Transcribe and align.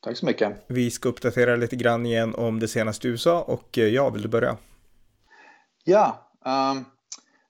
Tack 0.00 0.16
så 0.16 0.26
mycket. 0.26 0.52
Vi 0.66 0.90
ska 0.90 1.08
uppdatera 1.08 1.56
lite 1.56 1.76
grann 1.76 2.06
igen 2.06 2.34
om 2.34 2.60
det 2.60 2.68
senaste 2.68 3.08
i 3.08 3.10
USA 3.10 3.42
och 3.42 3.78
eh, 3.78 3.84
ja, 3.84 4.10
vill 4.10 4.22
du 4.22 4.28
börja? 4.28 4.56
Ja, 5.84 6.30
um, 6.44 6.84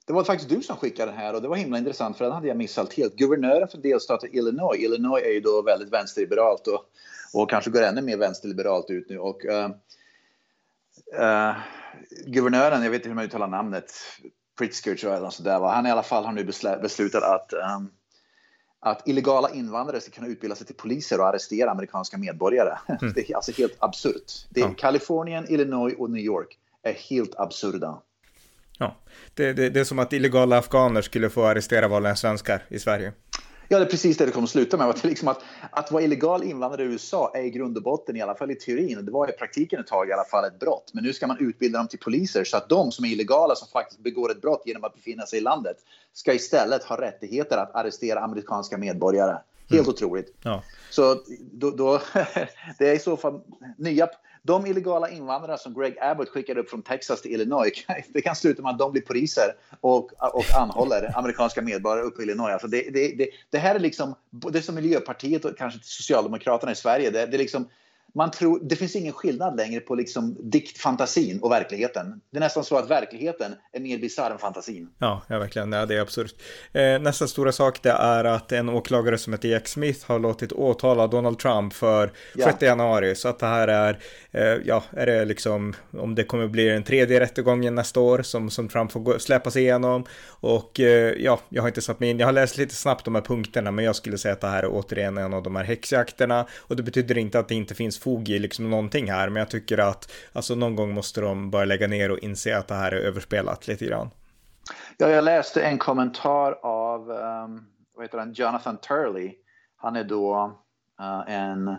det 0.07 0.13
var 0.13 0.23
faktiskt 0.23 0.49
du 0.49 0.61
som 0.61 0.75
skickade 0.75 1.11
den 1.11 1.19
här 1.19 1.35
och 1.35 1.41
det 1.41 1.47
var 1.47 1.55
himla 1.55 1.77
intressant 1.77 2.17
för 2.17 2.25
den 2.25 2.33
hade 2.33 2.47
jag 2.47 2.57
missat 2.57 2.93
helt. 2.93 3.15
Guvernören 3.15 3.67
för 3.67 3.77
delstaten 3.77 4.29
Illinois, 4.33 4.77
Illinois 4.79 5.23
är 5.23 5.31
ju 5.31 5.39
då 5.39 5.61
väldigt 5.61 5.93
vänsterliberalt 5.93 6.67
och, 6.67 6.85
och 7.33 7.49
kanske 7.49 7.71
går 7.71 7.81
ännu 7.81 8.01
mer 8.01 8.17
vänsterliberalt 8.17 8.89
ut 8.89 9.09
nu 9.09 9.19
och 9.19 9.45
uh, 9.45 9.69
uh, 11.21 11.55
guvernören, 12.25 12.83
jag 12.83 12.91
vet 12.91 12.99
inte 12.99 13.09
hur 13.09 13.15
man 13.15 13.25
uttalar 13.25 13.47
namnet, 13.47 13.91
Pritzker 14.57 14.95
tror 14.95 15.13
jag, 15.13 15.33
sådär, 15.33 15.59
han 15.59 15.85
i 15.85 15.91
alla 15.91 16.03
fall 16.03 16.25
har 16.25 16.31
nu 16.31 16.43
beslutat 16.81 17.23
att 17.23 17.53
um, 17.53 17.91
att 18.81 19.07
illegala 19.07 19.49
invandrare 19.49 20.01
ska 20.01 20.11
kunna 20.11 20.27
utbilda 20.27 20.55
sig 20.55 20.67
till 20.67 20.75
poliser 20.75 21.19
och 21.19 21.27
arrestera 21.27 21.71
amerikanska 21.71 22.17
medborgare. 22.17 22.77
Mm. 23.01 23.13
Det 23.13 23.29
är 23.29 23.35
alltså 23.35 23.51
helt 23.51 23.75
absurt. 23.79 24.31
Det 24.49 24.61
är 24.61 24.65
ja. 24.65 24.73
Kalifornien, 24.77 25.45
Illinois 25.49 25.95
och 25.97 26.09
New 26.09 26.23
York 26.23 26.57
är 26.83 26.93
helt 26.93 27.35
absurda. 27.35 28.01
Ja, 28.77 28.95
det, 29.33 29.53
det, 29.53 29.69
det 29.69 29.79
är 29.79 29.83
som 29.83 29.99
att 29.99 30.13
illegala 30.13 30.57
afghaner 30.57 31.01
skulle 31.01 31.29
få 31.29 31.45
arrestera 31.45 31.87
vanliga 31.87 32.15
svenskar 32.15 32.63
i 32.67 32.79
Sverige. 32.79 33.13
Ja, 33.71 33.79
det 33.79 33.85
är 33.85 33.89
precis 33.89 34.17
det 34.17 34.25
det 34.25 34.31
kommer 34.31 34.47
att 34.47 34.51
sluta 34.51 34.77
med. 34.77 34.87
Att, 34.89 35.03
liksom 35.03 35.27
att, 35.27 35.43
att 35.71 35.91
vara 35.91 36.03
illegal 36.03 36.43
invandrare 36.43 36.83
i 36.83 36.85
USA 36.85 37.31
är 37.35 37.41
i 37.41 37.49
grund 37.49 37.77
och 37.77 37.83
botten, 37.83 38.15
i 38.15 38.21
alla 38.21 38.35
fall 38.35 38.51
i 38.51 38.55
teorin, 38.55 39.05
det 39.05 39.11
var 39.11 39.29
i 39.29 39.31
praktiken 39.31 39.79
ett 39.79 39.87
tag 39.87 40.09
i 40.09 40.13
alla 40.13 40.23
fall 40.23 40.45
ett 40.45 40.59
brott. 40.59 40.91
Men 40.93 41.03
nu 41.03 41.13
ska 41.13 41.27
man 41.27 41.37
utbilda 41.39 41.79
dem 41.79 41.87
till 41.87 41.99
poliser 41.99 42.43
så 42.43 42.57
att 42.57 42.69
de 42.69 42.91
som 42.91 43.05
är 43.05 43.09
illegala, 43.09 43.55
som 43.55 43.67
faktiskt 43.67 43.99
begår 43.99 44.31
ett 44.31 44.41
brott 44.41 44.63
genom 44.65 44.83
att 44.83 44.95
befinna 44.95 45.25
sig 45.25 45.39
i 45.39 45.41
landet, 45.41 45.77
ska 46.13 46.33
istället 46.33 46.83
ha 46.83 47.01
rättigheter 47.01 47.57
att 47.57 47.75
arrestera 47.75 48.19
amerikanska 48.19 48.77
medborgare. 48.77 49.37
Helt 49.69 49.87
mm. 49.87 49.89
otroligt. 49.89 50.35
Ja. 50.43 50.63
Så 50.89 51.23
då, 51.51 51.71
då 51.71 52.01
det 52.77 52.89
är 52.89 52.95
i 52.95 52.99
så 52.99 53.17
fall 53.17 53.41
nya 53.77 54.09
de 54.49 54.65
illegala 54.65 55.09
invandrare 55.09 55.57
som 55.57 55.73
Greg 55.73 55.97
Abbott 56.01 56.29
skickade 56.29 56.59
upp 56.59 56.69
från 56.69 56.81
Texas 56.81 57.21
till 57.21 57.31
Illinois, 57.31 57.85
det 58.13 58.21
kan 58.21 58.35
sluta 58.35 58.61
med 58.61 58.71
att 58.71 58.79
de 58.79 58.91
blir 58.91 59.01
poliser 59.01 59.55
och, 59.81 60.11
och 60.33 60.45
anhåller 60.55 61.17
amerikanska 61.17 61.61
medborgare 61.61 62.05
uppe 62.05 62.21
i 62.21 62.23
Illinois. 62.23 62.51
Alltså 62.53 62.67
det, 62.67 62.89
det, 62.93 63.15
det, 63.17 63.29
det 63.49 63.57
här 63.57 63.75
är 63.75 63.79
liksom, 63.79 64.15
det 64.29 64.57
är 64.57 64.61
som 64.61 64.75
Miljöpartiet 64.75 65.45
och 65.45 65.57
kanske 65.57 65.79
Socialdemokraterna 65.83 66.71
i 66.71 66.75
Sverige. 66.75 67.09
Det, 67.09 67.25
det 67.25 67.37
är 67.37 67.37
liksom, 67.37 67.69
man 68.15 68.31
tror, 68.31 68.59
det 68.63 68.75
finns 68.75 68.95
ingen 68.95 69.13
skillnad 69.13 69.57
längre 69.57 69.79
på 69.79 69.95
liksom 69.95 70.37
diktfantasin 70.39 71.39
och 71.39 71.51
verkligheten. 71.51 72.21
Det 72.31 72.37
är 72.37 72.41
nästan 72.41 72.63
så 72.63 72.77
att 72.77 72.89
verkligheten 72.89 73.55
är 73.73 73.79
mer 73.79 73.97
bisarr 73.97 74.31
än 74.31 74.37
fantasin. 74.37 74.89
Ja, 74.97 75.21
ja 75.27 75.39
verkligen. 75.39 75.71
Ja, 75.71 75.85
det 75.85 75.95
är 75.95 76.01
absurt. 76.01 76.33
Eh, 76.73 76.99
nästa 76.99 77.27
stora 77.27 77.51
sak 77.51 77.83
det 77.83 77.89
är 77.89 78.23
att 78.23 78.51
en 78.51 78.69
åklagare 78.69 79.17
som 79.17 79.33
heter 79.33 79.49
Jack 79.49 79.67
Smith 79.67 80.05
har 80.05 80.19
låtit 80.19 80.51
åtala 80.51 81.07
Donald 81.07 81.39
Trump 81.39 81.73
för 81.73 82.11
ja. 82.35 82.45
6 82.45 82.61
januari. 82.61 83.15
Så 83.15 83.27
att 83.27 83.39
det 83.39 83.45
här 83.45 83.67
är, 83.67 83.99
eh, 84.31 84.61
ja, 84.65 84.83
är 84.91 85.05
det 85.05 85.25
liksom, 85.25 85.73
om 85.91 86.15
det 86.15 86.23
kommer 86.23 86.47
bli 86.47 86.65
den 86.65 86.83
tredje 86.83 87.19
rättegången 87.19 87.75
nästa 87.75 87.99
år 87.99 88.21
som, 88.21 88.49
som 88.49 88.67
Trump 88.67 88.91
får 88.91 88.99
gå, 88.99 89.19
släppa 89.19 89.51
sig 89.51 89.61
igenom. 89.61 90.05
Och 90.27 90.79
eh, 90.79 91.13
ja, 91.17 91.39
jag 91.49 91.63
har 91.63 91.67
inte 91.67 91.81
satt 91.81 91.99
mig 91.99 92.09
in, 92.09 92.19
jag 92.19 92.27
har 92.27 92.33
läst 92.33 92.57
lite 92.57 92.75
snabbt 92.75 93.05
de 93.05 93.15
här 93.15 93.21
punkterna, 93.21 93.71
men 93.71 93.85
jag 93.85 93.95
skulle 93.95 94.17
säga 94.17 94.33
att 94.33 94.41
det 94.41 94.47
här 94.47 94.63
är 94.63 94.69
återigen 94.71 95.17
en 95.17 95.33
av 95.33 95.43
de 95.43 95.55
här 95.55 95.63
häxjakterna. 95.63 96.47
Och 96.59 96.75
det 96.75 96.83
betyder 96.83 97.17
inte 97.17 97.39
att 97.39 97.47
det 97.47 97.55
inte 97.55 97.75
finns 97.75 97.98
fog 97.99 98.29
i 98.29 98.39
liksom 98.39 98.69
någonting 98.69 99.11
här, 99.11 99.29
men 99.29 99.39
jag 99.39 99.49
tycker 99.49 99.77
att 99.77 100.11
alltså 100.33 100.55
någon 100.55 100.75
gång 100.75 100.93
måste 100.93 101.21
de 101.21 101.51
börja 101.51 101.65
lägga 101.65 101.87
ner 101.87 102.11
och 102.11 102.19
inse 102.19 102.57
att 102.57 102.67
det 102.67 102.75
här 102.75 102.91
är 102.91 103.01
överspelat 103.01 103.67
lite 103.67 103.85
grann. 103.85 104.09
Ja, 104.97 105.09
jag 105.09 105.23
läste 105.23 105.61
en 105.61 105.77
kommentar 105.77 106.51
av 106.63 107.09
um, 107.09 107.65
vad 107.95 108.05
heter 108.05 108.17
han? 108.17 108.33
Jonathan 108.33 108.77
Turley. 108.77 109.33
Han 109.77 109.95
är 109.95 110.03
då 110.03 110.57
uh, 111.01 111.33
en 111.35 111.75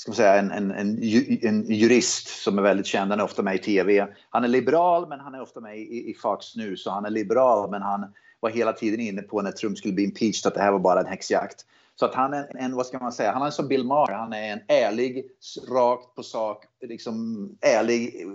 ska 0.00 0.10
man 0.10 0.16
säga, 0.16 0.34
en, 0.38 0.50
en, 0.50 0.70
en, 0.70 0.98
en, 1.42 1.64
jurist 1.64 2.28
som 2.28 2.58
är 2.58 2.62
väldigt 2.62 2.86
känd. 2.86 3.10
Han 3.10 3.20
är 3.20 3.24
ofta 3.24 3.42
med 3.42 3.54
i 3.54 3.58
tv. 3.58 4.08
Han 4.30 4.44
är 4.44 4.48
liberal, 4.48 5.08
men 5.08 5.20
han 5.20 5.34
är 5.34 5.42
ofta 5.42 5.60
med 5.60 5.78
i, 5.78 6.10
i 6.10 6.14
Fox 6.14 6.56
News. 6.56 6.84
Så 6.84 6.90
han 6.90 7.04
är 7.04 7.10
liberal, 7.10 7.70
men 7.70 7.82
han 7.82 8.12
var 8.40 8.50
hela 8.50 8.72
tiden 8.72 9.00
inne 9.00 9.22
på 9.22 9.42
när 9.42 9.52
Trump 9.52 9.78
skulle 9.78 9.94
bli 9.94 10.04
impeached 10.04 10.46
att 10.46 10.54
det 10.54 10.60
här 10.60 10.72
var 10.72 10.78
bara 10.78 11.00
en 11.00 11.06
häxjakt. 11.06 11.64
Så 12.00 12.06
att 12.06 12.14
han 12.14 12.34
är 12.34 12.56
en, 12.56 12.76
vad 12.76 12.86
ska 12.86 12.98
man 12.98 13.12
säga, 13.12 13.32
han 13.32 13.46
är 13.46 13.50
som 13.50 13.68
Bill 13.68 13.84
Maher, 13.84 14.12
han 14.12 14.32
är 14.32 14.52
en 14.52 14.60
ärlig, 14.68 15.26
rakt 15.68 16.14
på 16.14 16.22
sak, 16.22 16.64
liksom 16.80 17.48
ärlig, 17.60 18.26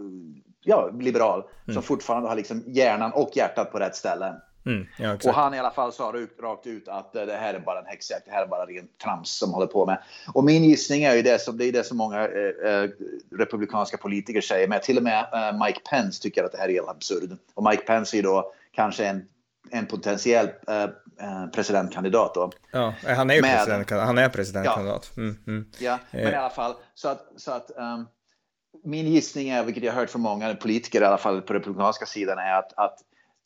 ja, 0.63 0.89
liberal 0.99 1.43
mm. 1.63 1.73
som 1.73 1.83
fortfarande 1.83 2.29
har 2.29 2.35
liksom 2.35 2.63
hjärnan 2.67 3.11
och 3.11 3.31
hjärtat 3.33 3.71
på 3.71 3.79
rätt 3.79 3.95
ställe. 3.95 4.35
Mm, 4.65 4.85
ja, 4.99 5.13
och 5.13 5.33
han 5.33 5.53
i 5.53 5.59
alla 5.59 5.71
fall 5.71 5.93
sa 5.93 6.13
rakt 6.41 6.67
ut 6.67 6.87
att 6.87 7.15
eh, 7.15 7.25
det 7.25 7.33
här 7.33 7.53
är 7.53 7.59
bara 7.59 7.79
en 7.79 7.85
häxjakt, 7.85 8.25
det 8.25 8.31
här 8.31 8.43
är 8.43 8.47
bara 8.47 8.65
rent 8.65 8.97
trams 8.97 9.37
som 9.37 9.53
håller 9.53 9.67
på 9.67 9.85
med. 9.85 10.03
Och 10.33 10.43
min 10.43 10.63
gissning 10.63 11.03
är 11.03 11.15
ju 11.15 11.21
det 11.21 11.41
som, 11.41 11.57
det 11.57 11.65
är 11.65 11.71
det 11.71 11.83
som 11.83 11.97
många 11.97 12.27
eh, 12.27 12.71
eh, 12.71 12.89
republikanska 13.37 13.97
politiker 13.97 14.41
säger, 14.41 14.67
men 14.67 14.81
till 14.81 14.97
och 14.97 15.03
med 15.03 15.25
eh, 15.33 15.65
Mike 15.65 15.79
Pence 15.89 16.21
tycker 16.21 16.43
att 16.43 16.51
det 16.51 16.57
här 16.57 16.69
är 16.69 16.73
helt 16.73 16.89
absurd. 16.89 17.37
Och 17.53 17.63
Mike 17.69 17.83
Pence 17.83 18.15
är 18.15 18.17
ju 18.17 18.23
då 18.23 18.53
kanske 18.71 19.05
en 19.05 19.27
en 19.71 19.85
potentiell 19.85 20.49
eh, 20.67 20.83
eh, 20.83 21.47
presidentkandidat. 21.53 22.33
Då. 22.33 22.51
Ja, 22.71 22.93
han 23.03 23.29
är 23.29 23.35
ju 23.35 23.41
med, 23.41 23.57
president, 23.57 23.89
han 23.89 24.17
är 24.17 24.29
presidentkandidat. 24.29 25.11
Ja, 25.15 25.21
mm, 25.21 25.37
mm. 25.47 25.71
ja 25.79 25.99
men 26.11 26.33
i 26.33 26.35
alla 26.35 26.49
fall 26.49 26.73
så 26.93 27.07
att, 27.07 27.27
så 27.35 27.51
att 27.51 27.71
um, 27.75 28.07
min 28.83 29.07
gissning 29.07 29.49
är, 29.49 29.63
vilket 29.63 29.83
jag 29.83 29.93
har 29.93 29.99
hört 29.99 30.09
från 30.09 30.21
många 30.21 30.55
politiker 30.55 31.01
i 31.01 31.05
alla 31.05 31.17
fall 31.17 31.41
på 31.41 31.53
republikanska 31.53 32.05
sidan, 32.05 32.37
är 32.37 32.59
att, 32.59 32.73
att 32.77 32.97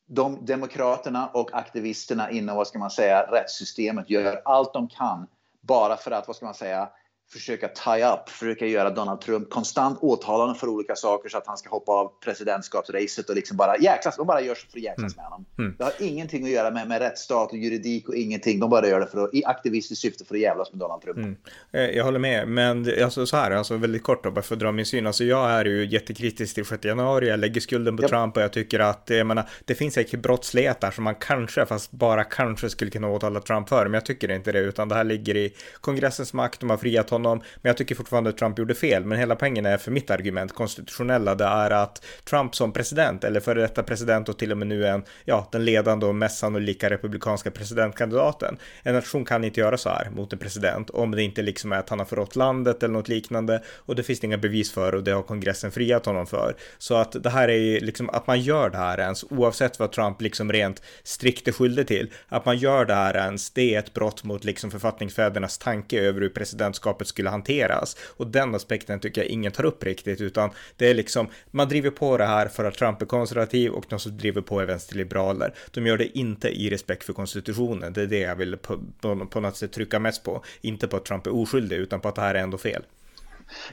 de 0.07 0.45
demokraterna 0.45 1.27
och 1.27 1.49
aktivisterna 1.53 2.31
inom 2.31 2.55
vad 2.55 2.67
ska 2.67 2.79
man 2.79 2.91
säga 2.91 3.21
rättssystemet 3.21 4.09
gör 4.09 4.41
allt 4.45 4.73
de 4.73 4.87
kan 4.87 5.27
bara 5.61 5.97
för 5.97 6.11
att 6.11 6.27
vad 6.27 6.35
ska 6.35 6.45
man 6.45 6.55
säga 6.55 6.89
försöka 7.33 7.67
tie 7.67 8.13
up, 8.13 8.29
försöka 8.29 8.65
göra 8.65 8.89
Donald 8.89 9.21
Trump 9.21 9.49
konstant 9.49 9.99
åtalande 10.01 10.59
för 10.59 10.67
olika 10.67 10.95
saker 10.95 11.29
så 11.29 11.37
att 11.37 11.47
han 11.47 11.57
ska 11.57 11.69
hoppa 11.69 11.91
av 11.91 12.11
presidentskapsracet 12.23 13.29
och 13.29 13.35
liksom 13.35 13.57
bara 13.57 13.77
jäklas. 13.77 14.17
De 14.17 14.27
bara 14.27 14.41
gör 14.41 14.55
så 14.55 14.67
för 14.67 14.77
att 14.77 14.83
jäklas 14.83 15.13
mm. 15.13 15.15
med 15.15 15.25
honom. 15.25 15.45
Mm. 15.57 15.75
Det 15.77 15.83
har 15.83 15.93
ingenting 15.99 16.43
att 16.43 16.49
göra 16.49 16.71
med, 16.71 16.87
med 16.87 16.99
rättsstat 16.99 17.51
och 17.51 17.57
juridik 17.57 18.09
och 18.09 18.15
ingenting. 18.15 18.59
De 18.59 18.69
bara 18.69 18.87
gör 18.87 18.99
det 18.99 19.07
för 19.07 19.23
att, 19.23 19.33
i 19.33 19.45
aktivistiskt 19.45 20.01
syfte 20.01 20.25
för 20.25 20.35
att 20.35 20.41
jävlas 20.41 20.71
med 20.71 20.79
Donald 20.79 21.01
Trump. 21.01 21.17
Mm. 21.17 21.35
Eh, 21.71 21.81
jag 21.81 22.03
håller 22.03 22.19
med, 22.19 22.47
men 22.47 23.03
alltså 23.03 23.25
så 23.25 23.37
här, 23.37 23.51
alltså 23.51 23.77
väldigt 23.77 24.03
kort 24.03 24.23
då, 24.23 24.31
bara 24.31 24.41
för 24.41 24.55
att 24.55 24.59
dra 24.59 24.71
min 24.71 24.85
syn. 24.85 25.07
Alltså 25.07 25.23
jag 25.23 25.51
är 25.51 25.65
ju 25.65 25.85
jättekritisk 25.85 26.55
till 26.55 26.65
6 26.65 26.85
januari, 26.85 27.27
jag 27.27 27.39
lägger 27.39 27.61
skulden 27.61 27.97
på 27.97 28.03
yep. 28.03 28.09
Trump 28.09 28.37
och 28.37 28.43
jag 28.43 28.53
tycker 28.53 28.79
att, 28.79 29.03
jag 29.05 29.27
menar, 29.27 29.49
det 29.65 29.75
finns 29.75 29.93
säkert 29.93 30.19
brottslighet 30.19 30.81
där 30.81 30.91
som 30.91 31.03
man 31.03 31.15
kanske, 31.15 31.65
fast 31.65 31.91
bara 31.91 32.23
kanske 32.23 32.69
skulle 32.69 32.91
kunna 32.91 33.09
åtala 33.09 33.39
Trump 33.39 33.69
för, 33.69 33.83
men 33.85 33.93
jag 33.93 34.05
tycker 34.05 34.31
inte 34.31 34.51
det, 34.51 34.59
utan 34.59 34.89
det 34.89 34.95
här 34.95 35.03
ligger 35.03 35.37
i 35.37 35.53
kongressens 35.81 36.33
makt, 36.33 36.59
de 36.59 36.69
har 36.69 36.77
friat 36.77 37.09
honom, 37.09 37.18
men 37.21 37.41
jag 37.61 37.77
tycker 37.77 37.95
fortfarande 37.95 38.29
att 38.29 38.37
Trump 38.37 38.59
gjorde 38.59 38.75
fel. 38.75 39.05
Men 39.05 39.19
hela 39.19 39.35
poängen 39.35 39.65
är 39.65 39.77
för 39.77 39.91
mitt 39.91 40.11
argument 40.11 40.53
konstitutionella, 40.53 41.35
det 41.35 41.45
är 41.45 41.71
att 41.71 42.05
Trump 42.29 42.55
som 42.55 42.73
president, 42.73 43.23
eller 43.23 43.39
före 43.39 43.61
detta 43.61 43.83
president 43.83 44.29
och 44.29 44.37
till 44.37 44.51
och 44.51 44.57
med 44.57 44.67
nu 44.67 44.87
en, 44.87 45.03
ja, 45.25 45.49
den 45.51 45.65
ledande 45.65 46.05
och 46.05 46.15
mest 46.15 46.37
sannolika 46.37 46.89
republikanska 46.89 47.51
presidentkandidaten. 47.51 48.57
En 48.83 48.95
nation 48.95 49.25
kan 49.25 49.43
inte 49.43 49.59
göra 49.59 49.77
så 49.77 49.89
här 49.89 50.09
mot 50.09 50.33
en 50.33 50.39
president 50.39 50.89
om 50.89 51.11
det 51.11 51.23
inte 51.23 51.41
liksom 51.41 51.71
är 51.71 51.77
att 51.77 51.89
han 51.89 51.99
har 51.99 52.05
förrått 52.05 52.35
landet 52.35 52.83
eller 52.83 52.93
något 52.93 53.07
liknande 53.07 53.63
och 53.75 53.95
det 53.95 54.03
finns 54.03 54.19
det 54.19 54.27
inga 54.27 54.37
bevis 54.37 54.71
för 54.71 54.95
och 54.95 55.03
det 55.03 55.11
har 55.11 55.23
kongressen 55.23 55.71
friat 55.71 56.05
honom 56.05 56.27
för. 56.27 56.55
Så 56.77 56.95
att 56.95 57.23
det 57.23 57.29
här 57.29 57.47
är 57.47 57.57
ju 57.57 57.79
liksom 57.79 58.09
att 58.09 58.27
man 58.27 58.41
gör 58.41 58.69
det 58.69 58.77
här 58.77 58.99
ens 58.99 59.25
oavsett 59.29 59.79
vad 59.79 59.91
Trump 59.91 60.21
liksom 60.21 60.51
rent 60.51 60.81
strikt 61.03 61.47
är 61.47 61.51
skyldig 61.51 61.87
till. 61.87 62.13
Att 62.27 62.45
man 62.45 62.57
gör 62.57 62.85
det 62.85 62.93
här 62.93 63.17
ens, 63.17 63.51
det 63.51 63.75
är 63.75 63.79
ett 63.79 63.93
brott 63.93 64.23
mot 64.23 64.43
liksom 64.43 64.71
författningsfädernas 64.71 65.57
tanke 65.57 65.99
över 65.99 66.21
hur 66.21 66.29
presidentskapet 66.29 67.07
skulle 67.09 67.29
hanteras. 67.29 67.97
Och 68.17 68.27
den 68.27 68.55
aspekten 68.55 68.99
tycker 68.99 69.21
jag 69.21 69.29
ingen 69.29 69.51
tar 69.51 69.65
upp 69.65 69.83
riktigt, 69.83 70.21
utan 70.21 70.49
det 70.77 70.89
är 70.89 70.93
liksom, 70.93 71.27
man 71.51 71.69
driver 71.69 71.89
på 71.89 72.17
det 72.17 72.25
här 72.25 72.47
för 72.47 72.65
att 72.65 72.73
Trump 72.73 73.01
är 73.01 73.05
konservativ 73.05 73.71
och 73.71 73.85
de 73.89 73.99
som 73.99 74.17
driver 74.17 74.41
på 74.41 74.59
är 74.59 74.65
vänsterliberaler. 74.65 75.53
De 75.71 75.87
gör 75.87 75.97
det 75.97 76.17
inte 76.17 76.49
i 76.49 76.69
respekt 76.69 77.03
för 77.03 77.13
konstitutionen. 77.13 77.93
Det 77.93 78.01
är 78.01 78.07
det 78.07 78.19
jag 78.19 78.35
vill 78.35 78.57
på, 78.57 78.79
på, 79.01 79.25
på 79.25 79.39
något 79.39 79.57
sätt 79.57 79.71
trycka 79.71 79.99
mest 79.99 80.23
på. 80.23 80.43
Inte 80.61 80.87
på 80.87 80.97
att 80.97 81.05
Trump 81.05 81.27
är 81.27 81.35
oskyldig, 81.35 81.75
utan 81.75 82.01
på 82.01 82.07
att 82.07 82.15
det 82.15 82.21
här 82.21 82.35
är 82.35 82.39
ändå 82.39 82.57
fel. 82.57 82.83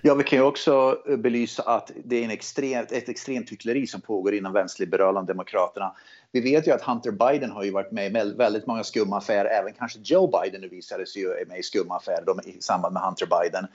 Ja, 0.03 0.15
vi 0.15 0.25
kan 0.25 0.39
ju 0.39 0.45
också 0.45 1.03
eh, 1.09 1.17
belysa 1.17 1.63
att 1.63 1.91
det 2.05 2.17
är 2.17 2.25
en 2.25 2.31
extrem, 2.31 2.87
ett 2.91 3.09
extremt 3.09 3.51
hyckleri 3.51 3.87
som 3.87 4.01
pågår 4.01 4.35
inom 4.35 4.53
vänsterliberala 4.53 5.23
demokraterna. 5.23 5.93
Vi 6.33 6.41
vet 6.41 6.67
ju 6.67 6.73
att 6.73 6.83
Hunter 6.83 7.11
Biden 7.11 7.51
har 7.51 7.65
ju 7.65 7.71
varit 7.71 7.93
med 7.93 8.17
i 8.17 8.35
väldigt 8.37 8.67
många 8.67 8.85
skumma 8.85 9.19
affärer, 9.19 9.61
även 9.61 9.73
kanske 9.73 9.99
Joe 10.03 10.41
Biden 10.43 10.61
nu 10.61 10.69
visade 10.69 11.07
sig 11.07 11.23
ju 11.23 11.45
med 11.49 11.59
i 11.59 11.63
skumma 11.63 11.97
affärer 11.97 12.49
i 12.49 12.57
samband 12.61 12.95
med 12.95 13.03
Hunter 13.03 13.27
Biden. 13.27 13.67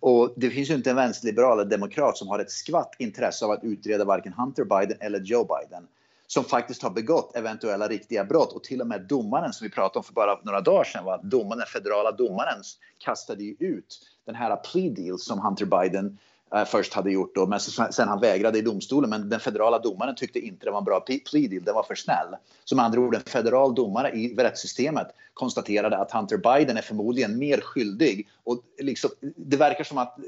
Och 0.00 0.32
det 0.36 0.50
finns 0.50 0.70
ju 0.70 0.74
inte 0.74 0.90
en 0.90 0.96
vänsterliberal 0.96 1.60
eller 1.60 1.70
demokrat 1.70 2.16
som 2.16 2.28
har 2.28 2.38
ett 2.38 2.50
skvatt 2.50 2.94
intresse 2.98 3.44
av 3.44 3.50
att 3.50 3.64
utreda 3.64 4.04
varken 4.04 4.32
Hunter 4.32 4.64
Biden 4.64 4.96
eller 5.00 5.20
Joe 5.20 5.44
Biden 5.44 5.86
som 6.30 6.44
faktiskt 6.44 6.82
har 6.82 6.90
begått 6.90 7.36
eventuella 7.36 7.88
riktiga 7.88 8.24
brott 8.24 8.52
och 8.52 8.64
till 8.64 8.80
och 8.80 8.86
med 8.86 9.00
domaren 9.00 9.52
som 9.52 9.64
vi 9.64 9.70
pratade 9.70 9.98
om 9.98 10.04
för 10.04 10.12
bara 10.12 10.40
några 10.42 10.60
dagar 10.60 10.84
sedan 10.84 11.04
var 11.04 11.14
att 11.14 11.22
domaren, 11.22 11.58
den 11.58 11.66
federala 11.66 12.12
domaren 12.12 12.62
kastade 12.98 13.44
ju 13.44 13.56
ut 13.58 13.98
den 14.26 14.34
här 14.34 14.56
plea 14.56 14.90
deal 14.90 15.18
som 15.18 15.40
Hunter 15.40 15.66
Biden 15.66 16.18
eh, 16.54 16.64
först 16.64 16.94
hade 16.94 17.10
gjort 17.10 17.34
då, 17.34 17.46
men 17.46 17.60
sen 17.60 18.08
han 18.08 18.20
vägrade 18.20 18.58
i 18.58 18.62
domstolen. 18.62 19.10
Men 19.10 19.28
den 19.28 19.40
federala 19.40 19.78
domaren 19.78 20.14
tyckte 20.14 20.38
inte 20.38 20.66
det 20.66 20.70
var 20.70 20.78
en 20.78 20.84
bra 20.84 21.00
plea 21.00 21.48
deal, 21.48 21.64
den 21.64 21.74
var 21.74 21.82
för 21.82 21.94
snäll. 21.94 22.36
Som 22.64 22.78
andra 22.78 23.00
ord, 23.00 23.14
en 23.14 23.20
federal 23.20 23.74
domare 23.74 24.10
i 24.10 24.34
rättssystemet 24.34 25.06
konstaterade 25.34 25.96
att 25.96 26.12
Hunter 26.12 26.36
Biden 26.36 26.76
är 26.76 26.82
förmodligen 26.82 27.38
mer 27.38 27.60
skyldig. 27.60 28.28
Och 28.44 28.62
liksom, 28.78 29.10
det 29.36 29.56
verkar 29.56 29.84
som 29.84 29.98
att 29.98 30.18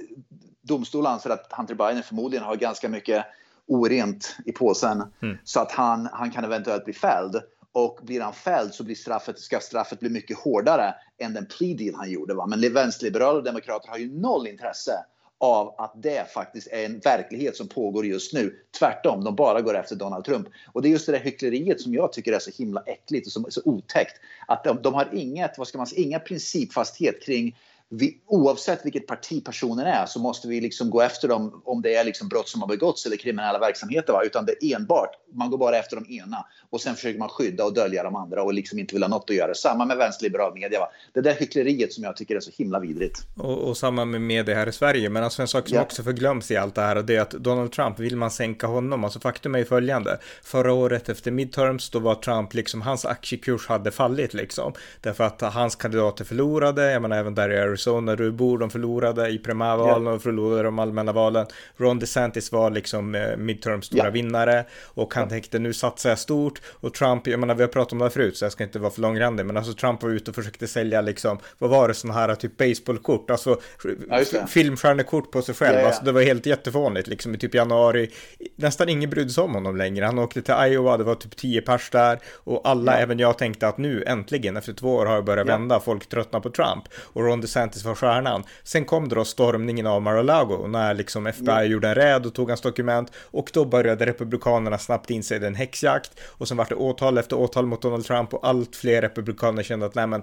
domstolen 0.62 1.12
anser 1.12 1.30
att 1.30 1.52
Hunter 1.52 1.74
Biden 1.74 2.02
förmodligen 2.02 2.44
har 2.44 2.56
ganska 2.56 2.88
mycket 2.88 3.24
orent 3.70 4.36
i 4.46 4.52
påsen 4.52 5.02
mm. 5.22 5.38
så 5.44 5.60
att 5.60 5.72
han, 5.72 6.08
han 6.12 6.30
kan 6.30 6.44
eventuellt 6.44 6.84
bli 6.84 6.94
fälld. 6.94 7.42
Och 7.72 7.98
blir 8.02 8.20
han 8.20 8.32
fälld 8.32 8.74
så 8.74 8.84
blir 8.84 8.94
straffet, 8.94 9.38
ska 9.38 9.60
straffet 9.60 10.00
bli 10.00 10.08
mycket 10.08 10.38
hårdare 10.38 10.94
än 11.18 11.34
den 11.34 11.46
plea 11.46 11.76
deal 11.76 11.94
han 11.94 12.10
gjorde. 12.10 12.34
Va? 12.34 12.46
Men 12.46 12.72
vänsterliberaler 12.72 13.38
och 13.38 13.44
demokrater 13.44 13.88
har 13.88 13.98
ju 13.98 14.20
noll 14.20 14.46
intresse 14.46 15.04
av 15.40 15.74
att 15.78 15.92
det 16.02 16.32
faktiskt 16.32 16.68
är 16.70 16.84
en 16.84 16.98
verklighet 16.98 17.56
som 17.56 17.68
pågår 17.68 18.06
just 18.06 18.32
nu. 18.32 18.56
Tvärtom, 18.78 19.24
de 19.24 19.36
bara 19.36 19.60
går 19.60 19.76
efter 19.76 19.96
Donald 19.96 20.24
Trump. 20.24 20.48
Och 20.72 20.82
det 20.82 20.88
är 20.88 20.90
just 20.90 21.06
det 21.06 21.12
där 21.12 21.18
hyckleriet 21.18 21.80
som 21.80 21.94
jag 21.94 22.12
tycker 22.12 22.32
är 22.32 22.38
så 22.38 22.50
himla 22.50 22.82
äckligt 22.86 23.26
och 23.26 23.32
så, 23.32 23.46
så 23.48 23.60
otäckt. 23.64 24.20
Att 24.46 24.64
de, 24.64 24.82
de 24.82 24.94
har 24.94 25.08
inget, 25.12 25.58
vad 25.58 25.68
ska 25.68 25.78
man 25.78 25.86
säga, 25.86 26.02
inga 26.02 26.18
principfasthet 26.18 27.22
kring 27.22 27.56
vi, 27.92 28.20
oavsett 28.26 28.86
vilket 28.86 29.06
parti 29.06 29.44
personen 29.44 29.86
är 29.86 30.06
så 30.06 30.18
måste 30.18 30.48
vi 30.48 30.60
liksom 30.60 30.90
gå 30.90 31.00
efter 31.00 31.28
dem 31.28 31.62
om 31.64 31.82
det 31.82 31.94
är 31.94 32.04
liksom 32.04 32.28
brott 32.28 32.48
som 32.48 32.60
har 32.60 32.68
begåtts 32.68 33.06
eller 33.06 33.16
kriminella 33.16 33.58
verksamheter. 33.58 34.12
Va? 34.12 34.22
Utan 34.24 34.46
det 34.46 34.64
är 34.64 34.76
enbart, 34.76 35.10
man 35.32 35.50
går 35.50 35.58
bara 35.58 35.78
efter 35.78 35.96
de 35.96 36.18
ena 36.18 36.46
och 36.70 36.80
sen 36.80 36.94
försöker 36.94 37.18
man 37.18 37.28
skydda 37.28 37.64
och 37.64 37.74
dölja 37.74 38.02
de 38.02 38.16
andra 38.16 38.42
och 38.42 38.54
liksom 38.54 38.78
inte 38.78 38.94
vill 38.94 39.02
ha 39.02 39.08
något 39.08 39.30
att 39.30 39.36
göra. 39.36 39.54
Samma 39.54 39.84
med 39.84 39.96
vänsterliberal 39.96 40.54
media. 40.54 40.80
Va? 40.80 40.90
Det 41.12 41.20
där 41.20 41.34
hyckleriet 41.34 41.92
som 41.92 42.04
jag 42.04 42.16
tycker 42.16 42.36
är 42.36 42.40
så 42.40 42.50
himla 42.58 42.80
vidrigt. 42.80 43.18
Och, 43.36 43.58
och 43.58 43.76
samma 43.76 44.04
med 44.04 44.20
media 44.20 44.54
här 44.54 44.66
i 44.66 44.72
Sverige. 44.72 45.10
Men 45.10 45.24
alltså 45.24 45.42
en 45.42 45.48
sak 45.48 45.68
som 45.68 45.76
ja. 45.76 45.82
också 45.82 46.02
förglöms 46.02 46.50
i 46.50 46.56
allt 46.56 46.74
det 46.74 46.82
här 46.82 46.96
och 46.96 47.04
det 47.04 47.16
är 47.16 47.20
att 47.20 47.30
Donald 47.30 47.72
Trump, 47.72 47.98
vill 47.98 48.16
man 48.16 48.30
sänka 48.30 48.66
honom? 48.66 49.04
Alltså 49.04 49.20
faktum 49.20 49.54
är 49.54 49.58
ju 49.58 49.64
följande. 49.64 50.18
Förra 50.42 50.72
året 50.72 51.08
efter 51.08 51.30
midterms 51.30 51.90
då 51.90 51.98
var 51.98 52.14
Trump 52.14 52.54
liksom, 52.54 52.82
hans 52.82 53.04
aktiekurs 53.04 53.68
hade 53.68 53.90
fallit 53.90 54.34
liksom. 54.34 54.72
Därför 55.00 55.24
att 55.24 55.40
hans 55.40 55.76
kandidater 55.76 56.24
förlorade, 56.24 56.92
jag 56.92 57.02
menar 57.02 57.16
även 57.16 57.34
där 57.34 57.50
i 57.50 57.56
Arizona 57.80 58.16
du 58.16 58.32
bor, 58.32 58.58
de 58.58 58.70
förlorade 58.70 59.28
i 59.28 59.38
primärvalen 59.38 60.02
yeah. 60.02 60.14
och 60.14 60.22
förlorade 60.22 60.62
de 60.62 60.78
allmänna 60.78 61.12
valen. 61.12 61.46
Ron 61.76 61.98
DeSantis 61.98 62.52
var 62.52 62.70
liksom 62.70 63.14
eh, 63.14 63.36
midterms 63.36 63.86
stora 63.86 64.02
yeah. 64.02 64.12
vinnare 64.12 64.64
och 64.84 65.14
han 65.14 65.22
yeah. 65.22 65.30
tänkte 65.30 65.58
nu 65.58 65.72
satsar 65.72 66.10
jag 66.10 66.18
stort 66.18 66.60
och 66.66 66.94
Trump, 66.94 67.26
jag 67.26 67.40
menar 67.40 67.54
vi 67.54 67.62
har 67.62 67.68
pratat 67.68 67.92
om 67.92 67.98
det 67.98 68.04
här 68.04 68.10
förut 68.10 68.36
så 68.36 68.44
jag 68.44 68.52
ska 68.52 68.64
inte 68.64 68.78
vara 68.78 68.90
för 68.90 69.00
långrandig 69.00 69.46
men 69.46 69.56
alltså 69.56 69.72
Trump 69.72 70.02
var 70.02 70.10
ute 70.10 70.30
och 70.30 70.34
försökte 70.34 70.66
sälja 70.66 71.00
liksom, 71.00 71.38
vad 71.58 71.70
var 71.70 71.88
det 71.88 71.94
sådana 71.94 72.20
här 72.20 72.34
typ 72.34 72.56
baseballkort, 72.56 73.30
alltså 73.30 73.60
ja, 74.08 74.46
filmstjärnekort 74.48 75.30
på 75.30 75.42
sig 75.42 75.54
själv, 75.54 75.78
ja. 75.78 75.86
alltså 75.86 76.04
det 76.04 76.12
var 76.12 76.22
helt 76.22 76.46
jättefånigt 76.46 77.08
liksom 77.08 77.34
i 77.34 77.38
typ 77.38 77.54
januari, 77.54 78.10
nästan 78.56 78.88
ingen 78.88 79.10
brydde 79.10 79.30
sig 79.30 79.44
om 79.44 79.54
honom 79.54 79.76
längre, 79.76 80.04
han 80.04 80.18
åkte 80.18 80.42
till 80.42 80.54
Iowa, 80.58 80.96
det 80.96 81.04
var 81.04 81.14
typ 81.14 81.36
tio 81.36 81.60
pers 81.60 81.90
där 81.90 82.18
och 82.34 82.60
alla, 82.64 82.98
även 82.98 83.18
jag 83.18 83.38
tänkte 83.38 83.68
att 83.68 83.78
nu 83.78 84.04
äntligen 84.06 84.56
efter 84.56 84.72
två 84.72 84.94
år 84.94 85.06
har 85.06 85.14
jag 85.14 85.24
börjat 85.24 85.46
vända, 85.46 85.80
folk 85.80 86.08
tröttnar 86.08 86.40
på 86.40 86.50
Trump 86.50 86.84
och 86.94 87.24
Ron 87.24 87.40
DeSantis 87.40 87.69
var 87.84 87.94
stjärnan. 87.94 88.44
Sen 88.62 88.84
kom 88.84 89.08
det 89.08 89.14
då 89.14 89.24
stormningen 89.24 89.86
av 89.86 90.02
Mar-a-Lago 90.02 90.66
när 90.66 90.94
liksom 90.94 91.26
FBI 91.26 91.54
mm. 91.54 91.70
gjorde 91.70 91.88
en 91.88 91.94
räd 91.94 92.26
och 92.26 92.34
tog 92.34 92.48
hans 92.48 92.60
dokument 92.60 93.12
och 93.16 93.50
då 93.54 93.64
började 93.64 94.06
republikanerna 94.06 94.78
snabbt 94.78 95.10
inse 95.10 95.46
en 95.46 95.54
häxjakt 95.54 96.20
och 96.26 96.48
sen 96.48 96.56
var 96.56 96.66
det 96.68 96.74
åtal 96.74 97.18
efter 97.18 97.36
åtal 97.36 97.66
mot 97.66 97.82
Donald 97.82 98.04
Trump 98.04 98.34
och 98.34 98.48
allt 98.48 98.76
fler 98.76 99.02
republikaner 99.02 99.62
kände 99.62 99.86
att 99.86 99.94
nej 99.94 100.06
men 100.06 100.22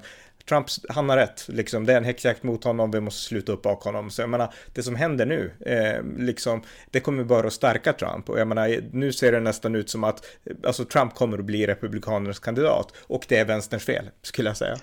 Trump, 0.50 0.68
han 0.90 1.10
har 1.10 1.18
rätt, 1.18 1.46
liksom, 1.48 1.86
det 1.86 1.94
är 1.94 1.98
en 1.98 2.04
häxjakt 2.04 2.44
mot 2.44 2.64
honom, 2.64 2.92
vi 2.92 3.00
måste 3.00 3.22
sluta 3.22 3.52
upp 3.52 3.62
bak 3.62 3.84
honom. 3.84 4.10
Så 4.10 4.22
jag 4.22 4.30
menar, 4.30 4.54
det 4.74 4.84
som 4.84 4.96
händer 4.96 5.26
nu, 5.26 5.52
eh, 5.60 6.04
liksom, 6.18 6.62
det 6.92 7.00
kommer 7.00 7.24
bara 7.24 7.48
att 7.48 7.54
stärka 7.54 7.94
Trump. 7.94 8.30
Och 8.30 8.40
jag 8.40 8.48
menar, 8.48 8.80
nu 8.92 9.14
ser 9.14 9.32
det 9.32 9.40
nästan 9.40 9.76
ut 9.76 9.90
som 9.90 10.04
att, 10.04 10.26
alltså 10.64 10.86
Trump 10.86 11.16
kommer 11.16 11.38
att 11.38 11.46
bli 11.46 11.68
republikanernas 11.68 12.40
kandidat. 12.40 12.94
Och 13.08 13.26
det 13.28 13.38
är 13.38 13.46
vänsterns 13.46 13.86
fel, 13.86 14.10
skulle 14.22 14.50
jag 14.50 14.58
säga. 14.58 14.78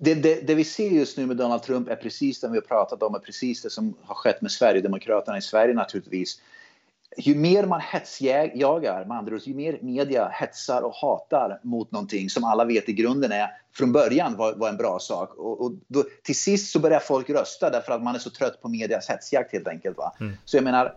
Det, 0.00 0.14
det, 0.14 0.46
det, 0.46 0.54
vi 0.54 0.64
ser 0.64 0.90
just 0.90 1.18
nu 1.18 1.26
med 1.26 1.36
Donald 1.36 1.62
Trump 1.62 1.88
är 1.88 1.96
precis 1.96 2.40
det 2.40 2.48
vi 2.48 2.56
har 2.56 2.62
pratat 2.62 3.02
om, 3.02 3.14
är 3.14 3.18
precis 3.18 3.62
det 3.62 3.70
som 3.70 3.96
har 4.02 4.14
skett 4.14 4.42
med 4.42 4.50
Sverigedemokraterna 4.50 5.38
i 5.38 5.42
Sverige 5.42 5.74
naturligtvis. 5.74 6.40
Ju 7.18 7.34
mer 7.34 7.66
man 7.66 7.80
hetsjagar, 7.80 9.04
med 9.04 9.16
andra 9.16 9.34
ord, 9.34 9.40
ju 9.44 9.54
mer 9.54 9.78
media 9.82 10.28
hetsar 10.28 10.82
och 10.82 10.94
hatar 10.94 11.60
mot 11.62 11.92
någonting 11.92 12.30
som 12.30 12.44
alla 12.44 12.64
vet 12.64 12.88
i 12.88 12.92
grunden 12.92 13.32
är 13.32 13.50
från 13.74 13.92
början 13.92 14.36
var, 14.36 14.54
var 14.54 14.68
en 14.68 14.76
bra 14.76 14.98
sak. 14.98 15.34
Och, 15.34 15.60
och 15.60 15.72
då, 15.88 16.04
till 16.22 16.34
sist 16.34 16.72
så 16.72 16.78
börjar 16.78 17.00
folk 17.00 17.30
rösta 17.30 17.70
därför 17.70 17.92
att 17.92 18.02
man 18.02 18.14
är 18.14 18.18
så 18.18 18.30
trött 18.30 18.62
på 18.62 18.68
medias 18.68 19.08
hetsjakt 19.08 19.52
helt 19.52 19.68
enkelt. 19.68 19.96
Va? 19.96 20.12
Mm. 20.20 20.36
Så 20.44 20.56
jag 20.56 20.64
menar, 20.64 20.94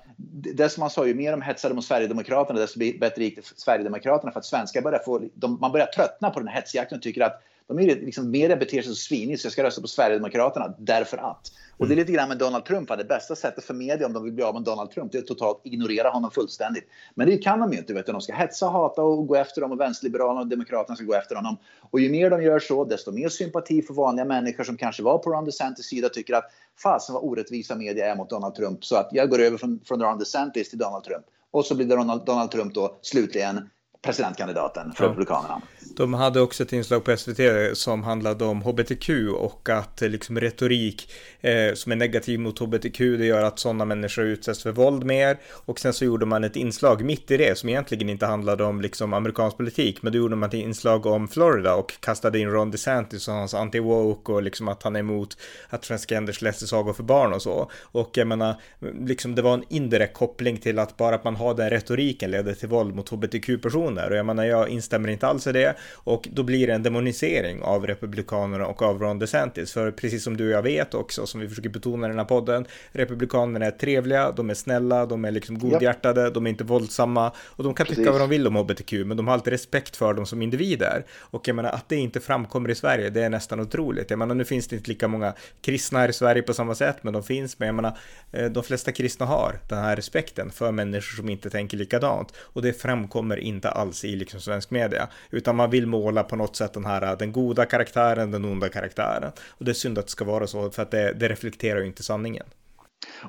det 0.55 0.69
som 0.69 0.81
man 0.81 0.89
sa, 0.89 1.07
ju 1.07 1.13
mer 1.13 1.31
de 1.31 1.41
hetsade 1.41 1.75
mot 1.75 1.85
Sverigedemokraterna 1.85 2.59
desto 2.59 2.79
bättre 2.79 3.23
gick 3.23 3.35
det 3.35 3.41
för 3.41 3.55
Sverigedemokraterna 3.55 4.31
för 4.31 4.39
att 4.39 4.45
svenskar 4.45 4.81
börjar 4.81 4.99
få, 4.99 5.21
de, 5.33 5.57
man 5.61 5.71
börjar 5.71 5.87
tröttna 5.87 6.29
på 6.29 6.39
den 6.39 6.47
här 6.47 6.55
hetsjakten 6.55 6.97
och 6.97 7.01
tycker 7.01 7.21
att 7.21 7.41
de 7.69 7.79
är 7.79 7.85
liksom, 7.85 8.31
media 8.31 8.55
beter 8.55 8.81
sig 8.81 8.89
så 8.89 8.95
svinigt 8.95 9.41
så 9.41 9.45
jag 9.45 9.51
ska 9.51 9.63
rösta 9.63 9.81
på 9.81 9.87
Sverigedemokraterna 9.87 10.73
därför 10.77 11.17
att. 11.17 11.51
Och 11.77 11.87
det 11.87 11.93
är 11.93 11.95
mm. 11.95 12.05
lite 12.05 12.11
grann 12.11 12.29
med 12.29 12.37
Donald 12.37 12.65
Trump. 12.65 12.89
Det 12.97 13.03
bästa 13.03 13.35
sättet 13.35 13.63
för 13.63 13.73
media 13.73 14.07
om 14.07 14.13
de 14.13 14.23
vill 14.23 14.33
bli 14.33 14.43
av 14.43 14.53
med 14.53 14.63
Donald 14.63 14.91
Trump 14.91 15.11
det 15.11 15.17
är 15.17 15.19
att 15.19 15.27
totalt 15.27 15.61
ignorera 15.63 16.09
honom 16.09 16.31
fullständigt. 16.31 16.87
Men 17.15 17.27
det 17.27 17.37
kan 17.37 17.59
de 17.59 17.71
ju 17.71 17.77
inte. 17.77 17.93
Vet 17.93 18.05
du. 18.05 18.11
De 18.11 18.21
ska 18.21 18.33
hetsa, 18.33 18.67
hata 18.67 19.01
och 19.01 19.27
gå 19.27 19.35
efter 19.35 19.61
dem 19.61 19.71
och 19.71 19.79
vänsterliberalerna 19.79 20.41
och 20.41 20.47
demokraterna 20.47 20.95
ska 20.95 21.05
gå 21.05 21.13
efter 21.13 21.35
honom. 21.35 21.57
Och 21.81 21.99
ju 21.99 22.09
mer 22.09 22.29
de 22.29 22.43
gör 22.43 22.59
så, 22.59 22.85
desto 22.85 23.11
mer 23.11 23.29
sympati 23.29 23.81
för 23.81 23.93
vanliga 23.93 24.25
människor 24.25 24.63
som 24.63 24.77
kanske 24.77 25.03
var 25.03 25.17
på 25.17 25.31
Ron 25.31 25.45
DeSantis 25.45 25.85
sida 25.85 26.09
tycker 26.09 26.33
att 26.33 26.51
fasen 26.83 27.13
vad 27.13 27.23
orättvisa 27.23 27.75
media 27.75 28.11
är 28.11 28.15
mot 28.15 28.29
Donald 28.29 28.55
Trump. 28.55 28.85
Så 28.85 28.95
att 28.95 29.09
jag 29.11 29.29
går 29.29 29.39
över 29.39 29.57
från, 29.57 29.79
från 29.85 30.01
Ron 30.01 30.19
DeSantis 30.19 30.69
till 30.69 30.79
Donald 30.79 31.03
Trump. 31.03 31.25
Och 31.51 31.65
så 31.65 31.75
blir 31.75 31.85
Donald, 31.85 32.25
Donald 32.25 32.51
Trump 32.51 32.73
då 32.73 32.99
slutligen 33.01 33.69
presidentkandidaten 34.01 34.91
för 34.91 35.03
ja. 35.03 35.09
Republikanerna. 35.09 35.61
De 35.95 36.13
hade 36.13 36.41
också 36.41 36.63
ett 36.63 36.73
inslag 36.73 37.03
på 37.03 37.17
SVT 37.17 37.39
som 37.77 38.03
handlade 38.03 38.45
om 38.45 38.61
hbtq 38.61 39.09
och 39.35 39.69
att 39.69 40.01
eh, 40.01 40.09
liksom 40.09 40.39
retorik 40.39 41.11
eh, 41.41 41.73
som 41.73 41.91
är 41.91 41.95
negativ 41.95 42.39
mot 42.39 42.59
hbtq 42.59 42.97
det 42.97 43.25
gör 43.25 43.43
att 43.43 43.59
sådana 43.59 43.85
människor 43.85 44.25
utsätts 44.25 44.63
för 44.63 44.71
våld 44.71 45.03
mer. 45.03 45.37
Och 45.65 45.79
sen 45.79 45.93
så 45.93 46.05
gjorde 46.05 46.25
man 46.25 46.43
ett 46.43 46.55
inslag 46.55 47.03
mitt 47.03 47.31
i 47.31 47.37
det 47.37 47.57
som 47.57 47.69
egentligen 47.69 48.09
inte 48.09 48.25
handlade 48.25 48.63
om 48.63 48.81
liksom 48.81 49.13
amerikansk 49.13 49.57
politik 49.57 50.01
men 50.01 50.13
då 50.13 50.17
gjorde 50.17 50.35
man 50.35 50.49
ett 50.49 50.53
inslag 50.53 51.05
om 51.05 51.27
Florida 51.27 51.75
och 51.75 51.93
kastade 51.99 52.39
in 52.39 52.49
Ron 52.49 52.71
DeSantis 52.71 53.27
och 53.27 53.33
hans 53.33 53.53
anti-woke 53.53 54.31
och 54.33 54.43
liksom 54.43 54.67
att 54.67 54.83
han 54.83 54.95
är 54.95 54.99
emot 54.99 55.37
att 55.69 55.81
transgenders 55.81 56.41
läser 56.41 56.65
sagor 56.65 56.93
för 56.93 57.03
barn 57.03 57.33
och 57.33 57.41
så. 57.41 57.71
Och 57.81 58.17
jag 58.17 58.27
menar 58.27 58.55
liksom 58.99 59.35
det 59.35 59.41
var 59.41 59.53
en 59.53 59.63
indirekt 59.69 60.13
koppling 60.13 60.57
till 60.57 60.79
att 60.79 60.97
bara 60.97 61.15
att 61.15 61.23
man 61.23 61.35
har 61.35 61.53
den 61.53 61.69
retoriken 61.69 62.31
leder 62.31 62.53
till 62.53 62.69
våld 62.69 62.95
mot 62.95 63.09
HBTQ-personer. 63.09 64.09
och 64.09 64.17
jag 64.17 64.25
menar 64.25 64.45
jag 64.45 64.69
instämmer 64.69 65.09
inte 65.09 65.27
alls 65.27 65.47
i 65.47 65.51
det 65.51 65.75
och 65.87 66.27
då 66.31 66.43
blir 66.43 66.67
det 66.67 66.73
en 66.73 66.83
demonisering 66.83 67.61
av 67.61 67.87
republikanerna 67.87 68.65
och 68.65 68.81
av 68.81 68.99
Ron 68.99 69.19
DeSantis 69.19 69.73
för 69.73 69.91
precis 69.91 70.23
som 70.23 70.37
du 70.37 70.45
och 70.45 70.51
jag 70.51 70.61
vet 70.61 70.93
också 70.93 71.25
som 71.25 71.41
vi 71.41 71.49
försöker 71.49 71.69
betona 71.69 72.07
i 72.07 72.09
den 72.09 72.19
här 72.19 72.25
podden 72.25 72.65
republikanerna 72.91 73.65
är 73.65 73.71
trevliga, 73.71 74.31
de 74.31 74.49
är 74.49 74.53
snälla, 74.53 75.05
de 75.05 75.25
är 75.25 75.31
liksom 75.31 75.59
godhjärtade, 75.59 76.21
ja. 76.21 76.29
de 76.29 76.45
är 76.45 76.49
inte 76.49 76.63
våldsamma 76.63 77.31
och 77.45 77.63
de 77.63 77.73
kan 77.73 77.85
precis. 77.85 77.97
tycka 77.97 78.11
vad 78.11 78.21
de 78.21 78.29
vill 78.29 78.47
om 78.47 78.55
hbtq 78.55 78.93
men 79.05 79.17
de 79.17 79.27
har 79.27 79.33
alltid 79.33 79.53
respekt 79.53 79.95
för 79.95 80.13
dem 80.13 80.25
som 80.25 80.41
individer 80.41 81.05
och 81.19 81.47
jag 81.47 81.55
menar 81.55 81.69
att 81.69 81.89
det 81.89 81.95
inte 81.95 82.19
framkommer 82.19 82.69
i 82.69 82.75
Sverige 82.75 83.09
det 83.09 83.23
är 83.23 83.29
nästan 83.29 83.59
otroligt 83.59 84.09
jag 84.09 84.19
menar 84.19 84.35
nu 84.35 84.45
finns 84.45 84.67
det 84.67 84.75
inte 84.75 84.89
lika 84.89 85.07
många 85.07 85.33
kristna 85.61 85.99
här 85.99 86.09
i 86.09 86.13
Sverige 86.13 86.41
på 86.41 86.53
samma 86.53 86.75
sätt 86.75 86.97
men 87.01 87.13
de 87.13 87.23
finns 87.23 87.59
men 87.59 87.65
jag 87.65 87.75
menar 87.75 87.97
eh, 88.31 88.45
de 88.45 88.63
flesta 88.63 88.91
kristna 88.91 89.25
har 89.25 89.59
den 89.69 89.77
här 89.77 89.95
respekten 89.95 90.51
för 90.51 90.71
människor 90.71 91.15
som 91.15 91.29
inte 91.29 91.49
tänker 91.49 91.77
likadant 91.77 92.33
och 92.37 92.61
det 92.61 92.73
framkommer 92.73 93.37
inte 93.37 93.69
alls 93.69 94.05
i 94.05 94.15
liksom 94.15 94.41
svensk 94.41 94.71
media. 94.71 95.07
Utan 95.29 95.55
man 95.55 95.68
vill 95.69 95.87
måla 95.87 96.23
på 96.23 96.35
något 96.35 96.55
sätt 96.55 96.73
den 96.73 96.85
här 96.85 97.01
äh, 97.01 97.17
den 97.17 97.31
goda 97.31 97.65
karaktären, 97.65 98.31
den 98.31 98.45
onda 98.45 98.69
karaktären. 98.69 99.31
Och 99.47 99.65
det 99.65 99.71
är 99.71 99.73
synd 99.73 99.97
att 99.97 100.05
det 100.05 100.11
ska 100.11 100.25
vara 100.25 100.47
så 100.47 100.71
för 100.71 100.81
att 100.81 100.91
det, 100.91 101.13
det 101.13 101.27
reflekterar 101.27 101.79
ju 101.79 101.85
inte 101.85 102.03
sanningen. 102.03 102.45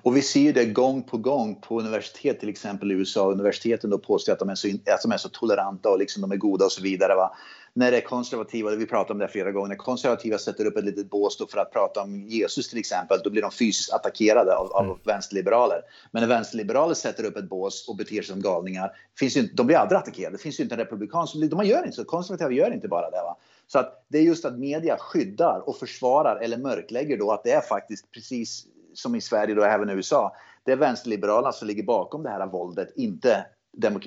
Och 0.02 0.16
vi 0.16 0.22
ser 0.22 0.40
ju 0.40 0.52
det 0.52 0.64
gång 0.64 1.02
på 1.02 1.16
gång 1.16 1.60
på 1.60 1.80
universitet, 1.80 2.40
till 2.40 2.48
exempel 2.48 2.92
i 2.92 2.94
USA. 2.94 3.30
Universiteten 3.30 3.90
då 3.90 3.98
påstår 3.98 4.32
att 4.32 4.38
de 4.38 4.48
är 4.48 4.54
så, 4.54 4.68
att 4.68 5.02
de 5.02 5.12
är 5.12 5.16
så 5.16 5.28
toleranta 5.28 5.88
och 5.88 5.98
liksom 5.98 6.22
de 6.22 6.32
är 6.32 6.36
goda 6.36 6.64
och 6.64 6.72
så 6.72 6.82
vidare. 6.82 7.14
Va? 7.14 7.36
När 7.72 7.90
det 7.90 7.96
är 7.96 8.00
konservativa, 8.00 8.70
vi 8.70 8.86
pratat 8.86 9.10
om 9.10 9.18
det 9.18 9.28
flera 9.28 9.52
gånger, 9.52 9.68
när 9.68 9.76
konservativa 9.76 10.38
sätter 10.38 10.64
upp 10.64 10.76
ett 10.76 10.84
litet 10.84 11.10
bås 11.10 11.38
för 11.50 11.58
att 11.58 11.72
prata 11.72 12.02
om 12.02 12.22
Jesus 12.22 12.68
till 12.68 12.78
exempel, 12.78 13.18
då 13.24 13.30
blir 13.30 13.42
de 13.42 13.50
fysiskt 13.50 13.92
attackerade 13.92 14.56
av, 14.56 14.72
av 14.72 14.84
mm. 14.84 14.96
vänsterliberaler. 15.04 15.82
Men 16.10 16.20
när 16.20 16.28
vänsterliberaler 16.28 16.94
sätter 16.94 17.24
upp 17.24 17.36
ett 17.36 17.48
bås 17.48 17.88
och 17.88 17.96
beter 17.96 18.14
sig 18.14 18.24
som 18.24 18.42
galningar, 18.42 18.92
finns 19.18 19.36
ju, 19.36 19.42
de 19.42 19.66
blir 19.66 19.76
aldrig 19.76 19.98
attackerade. 19.98 20.36
Det 20.36 20.42
finns 20.42 20.60
ju 20.60 20.62
inte 20.62 20.74
en 20.74 20.78
republikan 20.78 21.26
som 21.26 21.48
de 21.48 21.64
gör 21.64 21.84
inte 21.84 21.96
så. 21.96 22.04
Konservativa 22.04 22.50
gör 22.50 22.74
inte 22.74 22.88
bara 22.88 23.10
det. 23.10 23.22
Va? 23.22 23.36
Så 23.66 23.78
att 23.78 24.04
det 24.08 24.18
är 24.18 24.22
just 24.22 24.44
att 24.44 24.58
media 24.58 24.96
skyddar 24.96 25.68
och 25.68 25.76
försvarar 25.76 26.36
eller 26.36 26.56
mörklägger 26.56 27.18
då 27.18 27.32
att 27.32 27.44
det 27.44 27.52
är 27.52 27.60
faktiskt 27.60 28.10
precis 28.10 28.66
som 28.94 29.14
i 29.14 29.20
Sverige 29.20 29.56
och 29.56 29.66
även 29.66 29.90
i 29.90 29.92
USA. 29.92 30.36
Det 30.64 30.72
är 30.72 30.76
vänsterliberalerna 30.76 31.52
som 31.52 31.68
ligger 31.68 31.82
bakom 31.82 32.22
det 32.22 32.30
här 32.30 32.46
våldet, 32.46 32.92
inte 32.96 33.46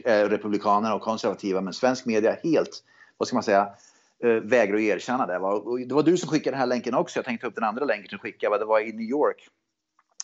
eh, 0.05 0.29
republikanerna 0.29 0.95
och 0.95 1.01
konservativa. 1.01 1.61
Men 1.61 1.73
svensk 1.73 2.05
media 2.05 2.37
helt, 2.43 2.83
vad 3.17 3.27
ska 3.27 3.35
man 3.35 3.43
säga, 3.43 3.69
eh, 4.23 4.29
vägrar 4.29 4.75
att 4.75 4.81
erkänna 4.81 5.27
det. 5.27 5.33
Det 5.87 5.93
var 5.93 6.03
du 6.03 6.17
som 6.17 6.29
skickade 6.29 6.51
den 6.51 6.59
här 6.59 6.67
länken 6.67 6.93
också. 6.93 7.19
Jag 7.19 7.25
tänkte 7.25 7.45
ta 7.45 7.49
upp 7.49 7.55
den 7.55 7.63
andra 7.63 7.85
länken 7.85 8.09
som 8.09 8.19
skickade. 8.19 8.57
Det 8.57 8.65
var 8.65 8.79
i 8.79 8.91
New 8.91 9.09
York 9.09 9.47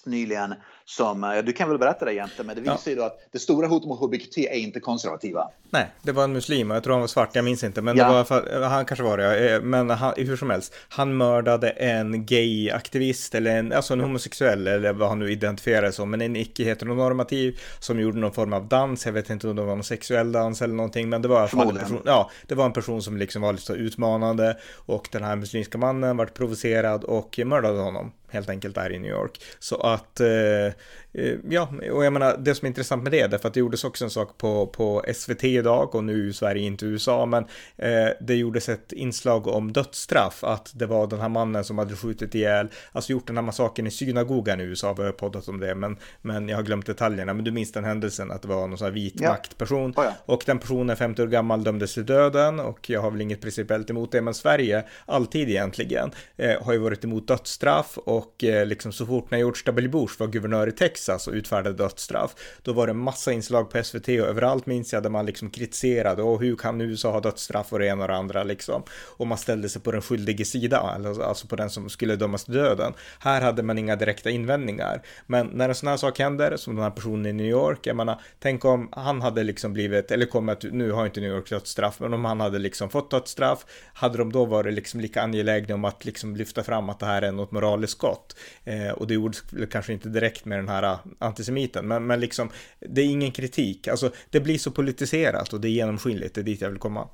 nyligen 0.06 0.54
som, 0.90 1.24
eh, 1.24 1.38
du 1.38 1.54
kan 1.54 1.70
väl 1.70 1.78
berätta 1.78 2.06
det 2.06 2.14
egentligen, 2.14 2.48
men 2.48 2.56
det 2.56 2.62
visar 2.62 2.80
ja. 2.86 2.90
ju 2.90 2.96
då 2.96 3.04
att 3.04 3.20
det 3.32 3.40
stora 3.40 3.68
hotet 3.68 3.88
mot 3.88 4.00
HBQT 4.00 4.38
är 4.38 4.58
inte 4.58 4.80
konservativa. 4.80 5.50
Nej, 5.70 5.92
det 6.02 6.12
var 6.12 6.24
en 6.24 6.34
muslim 6.34 6.72
och 6.72 6.78
jag 6.78 6.84
tror 6.84 6.94
han 6.94 7.02
var 7.02 7.08
svart, 7.08 7.36
jag 7.36 7.46
minns 7.46 7.64
inte, 7.64 7.82
men 7.82 7.98
ja. 7.98 8.08
det 8.08 8.12
var, 8.12 8.62
han 8.70 8.86
kanske 8.86 9.04
var 9.04 9.18
det, 9.18 9.56
eh, 9.56 9.62
men 9.62 9.90
han, 9.90 10.14
hur 10.18 10.36
som 10.36 10.50
helst, 10.50 10.76
han 10.90 11.18
mördade 11.18 11.70
en 11.70 12.26
gay-aktivist 12.26 13.36
eller 13.36 13.58
en, 13.58 13.74
alltså 13.74 13.94
en 13.94 14.00
homosexuell 14.00 14.68
eller 14.68 14.94
vad 14.94 15.10
han 15.10 15.20
nu 15.20 15.32
identifierade 15.32 15.92
som, 15.92 16.10
men 16.10 16.22
en 16.22 16.36
icke-heteronormativ 16.36 17.60
som 17.80 18.00
gjorde 18.00 18.20
någon 18.20 18.34
form 18.34 18.54
av 18.54 18.68
dans, 18.68 19.06
jag 19.06 19.14
vet 19.14 19.30
inte 19.30 19.48
om 19.48 19.56
det 19.56 19.62
var 19.62 19.76
någon 19.76 19.84
sexuell 19.84 20.32
dans 20.32 20.62
eller 20.62 20.76
någonting, 20.76 21.10
men 21.10 21.22
det 21.22 21.28
var, 21.28 21.42
en 21.42 21.78
person, 21.78 22.02
ja, 22.06 22.32
det 22.48 22.56
var 22.56 22.66
en 22.66 22.74
person 22.74 23.02
som 23.02 23.18
liksom 23.18 23.42
var 23.42 23.54
lite 23.54 23.74
utmanande 23.74 24.58
och 24.76 25.08
den 25.12 25.24
här 25.24 25.36
muslimska 25.36 25.78
mannen 25.78 26.18
vart 26.18 26.34
provocerad 26.34 27.04
och 27.04 27.40
mördade 27.46 27.80
honom 27.80 28.12
helt 28.32 28.50
enkelt 28.50 28.76
där 28.76 28.92
i 28.92 29.00
New 29.00 29.12
York. 29.12 29.42
Så 29.60 29.76
att 29.76 30.20
eh, 30.20 30.74
Eh, 31.14 31.36
ja, 31.50 31.70
och 31.92 32.06
jag 32.06 32.14
menar 32.14 32.38
det 32.38 32.56
som 32.56 32.66
är 32.66 32.68
intressant 32.68 33.04
med 33.04 33.12
det, 33.12 33.28
därför 33.28 33.48
att 33.48 33.54
det 33.54 33.60
gjordes 33.60 33.84
också 33.84 34.04
en 34.04 34.10
sak 34.10 34.38
på, 34.38 34.68
på 34.68 35.04
SVT 35.14 35.44
idag 35.44 35.96
och 35.96 36.04
nu 36.04 36.28
är 36.28 36.32
Sverige 36.32 36.62
inte 36.62 36.86
USA, 36.86 37.26
men 37.26 37.44
eh, 37.78 38.10
det 38.22 38.36
gjordes 38.36 38.70
ett 38.70 38.92
inslag 38.92 39.48
om 39.48 39.74
dödsstraff, 39.74 40.44
att 40.44 40.72
det 40.76 40.86
var 40.86 41.08
den 41.08 41.20
här 41.20 41.30
mannen 41.30 41.64
som 41.64 41.78
hade 41.78 41.96
skjutit 41.96 42.36
ihjäl, 42.36 42.68
alltså 42.92 43.12
gjort 43.12 43.28
den 43.28 43.38
här 43.38 43.44
massakern 43.44 43.88
i 43.88 43.92
synagogan 43.92 44.62
i 44.62 44.64
USA, 44.64 44.94
vi 44.94 45.04
har 45.04 45.12
poddat 45.12 45.48
om 45.48 45.60
det, 45.60 45.76
men, 45.76 45.98
men 46.22 46.50
jag 46.50 46.58
har 46.58 46.64
glömt 46.64 46.86
detaljerna, 46.86 47.34
men 47.34 47.46
du 47.46 47.52
minns 47.52 47.72
den 47.72 47.84
händelsen 47.84 48.32
att 48.32 48.42
det 48.42 48.48
var 48.48 48.68
någon 48.68 48.78
sån 48.78 48.86
här 48.86 48.92
vit 48.92 49.16
ja. 49.18 49.30
maktperson 49.30 49.92
oh 49.92 50.06
ja. 50.06 50.14
och 50.26 50.44
den 50.46 50.60
personen 50.60 50.98
50 50.98 51.22
år 51.22 51.28
gammal 51.28 51.64
dömdes 51.64 51.94
till 51.94 52.06
döden 52.06 52.60
och 52.60 52.90
jag 52.90 53.02
har 53.02 53.12
väl 53.12 53.22
inget 53.22 53.42
principiellt 53.42 53.90
emot 53.90 54.12
det, 54.12 54.22
men 54.22 54.34
Sverige, 54.34 54.84
alltid 55.06 55.50
egentligen, 55.50 56.12
eh, 56.38 56.64
har 56.64 56.74
ju 56.74 56.80
varit 56.80 57.04
emot 57.04 57.28
dödsstraff 57.28 57.98
och 57.98 58.19
och 58.20 58.44
eh, 58.44 58.66
liksom 58.66 58.92
så 58.92 59.06
fort 59.06 59.32
när 59.32 59.38
George 59.38 59.62
W. 59.66 59.88
Bush 59.88 60.20
var 60.20 60.28
guvernör 60.28 60.68
i 60.68 60.72
Texas 60.72 60.90
Texas 61.10 61.28
och 61.28 61.34
utfärdade 61.34 61.76
dödsstraff. 61.76 62.36
Då 62.64 62.74
var 62.74 62.88
det 62.88 62.94
massa 62.94 63.32
inslag 63.32 63.70
på 63.70 63.84
SVT 63.84 64.08
och 64.08 64.28
överallt 64.28 64.66
minns 64.66 64.94
jag 64.94 65.04
där 65.04 65.10
man 65.10 65.26
liksom 65.26 65.50
kritiserade 65.50 66.24
och 66.24 66.42
hur 66.42 66.56
kan 66.56 66.82
USA 66.82 67.12
ha 67.12 67.20
dödsstraff 67.20 67.74
och 67.74 67.80
det 67.80 67.88
ena 67.88 68.02
och 68.02 68.08
det 68.08 68.16
andra 68.16 68.44
liksom. 68.44 68.84
Och 69.18 69.28
man 69.28 69.38
ställde 69.38 69.70
sig 69.70 69.82
på 69.82 69.92
den 69.92 70.02
skyldige 70.02 70.46
sida, 70.46 70.80
alltså, 70.80 71.24
alltså 71.24 71.48
på 71.48 71.56
den 71.56 71.70
som 71.70 71.90
skulle 71.90 72.16
dömas 72.16 72.44
till 72.46 72.54
döden. 72.54 72.94
Här 73.20 73.42
hade 73.42 73.64
man 73.64 73.78
inga 73.78 73.96
direkta 73.96 74.30
invändningar. 74.30 75.02
Men 75.28 75.48
när 75.48 75.70
en 75.70 75.76
sån 75.76 75.90
här 75.90 75.98
sak 75.98 76.20
händer, 76.20 76.58
som 76.58 76.76
den 76.76 76.84
här 76.84 76.92
personen 76.92 77.26
i 77.26 77.34
New 77.34 77.46
York, 77.46 77.88
jag 77.88 77.96
menar, 77.96 78.22
tänk 78.40 78.66
om 78.66 78.90
han 78.92 79.22
hade 79.22 79.44
liksom 79.44 79.74
blivit, 79.74 80.12
eller 80.12 80.26
kommit, 80.26 80.64
nu 80.72 80.92
har 80.92 81.06
inte 81.06 81.22
New 81.22 81.32
York 81.32 81.50
dödsstraff, 81.50 82.00
men 82.00 82.14
om 82.14 82.26
han 82.26 82.40
hade 82.40 82.60
liksom 82.60 82.90
fått 82.90 83.12
dödsstraff, 83.12 83.66
hade 83.94 84.18
de 84.18 84.32
då 84.32 84.46
varit 84.46 84.74
liksom 84.74 85.00
lika 85.00 85.22
angelägna 85.22 85.76
om 85.76 85.86
att 85.86 86.06
liksom 86.06 86.36
lyfta 86.36 86.64
fram 86.64 86.90
att 86.90 87.00
det 87.00 87.06
här 87.06 87.22
är 87.22 87.32
något 87.32 87.52
moraliskt 87.52 87.98
skott. 88.10 88.36
Eh, 88.64 88.92
och 88.92 89.08
det 89.08 89.14
gjordes 89.14 89.44
kanske 89.72 89.94
inte 89.94 90.10
direkt 90.10 90.46
med 90.46 90.58
den 90.58 90.70
här 90.70 90.84
ah, 90.84 91.00
antisemiten, 91.20 91.88
men, 91.88 92.08
men 92.08 92.20
liksom 92.20 92.50
det 92.80 93.02
är 93.02 93.06
ingen 93.06 93.32
kritik. 93.32 93.88
Alltså 93.88 94.12
det 94.30 94.40
blir 94.40 94.58
så 94.58 94.72
politiserat 94.72 95.54
och 95.54 95.62
det 95.62 95.68
är 95.68 95.72
genomskinligt, 95.72 96.36
det 96.36 96.42
är 96.42 96.44
dit 96.44 96.62
jag 96.62 96.70
vill 96.70 96.80
komma. 96.80 97.08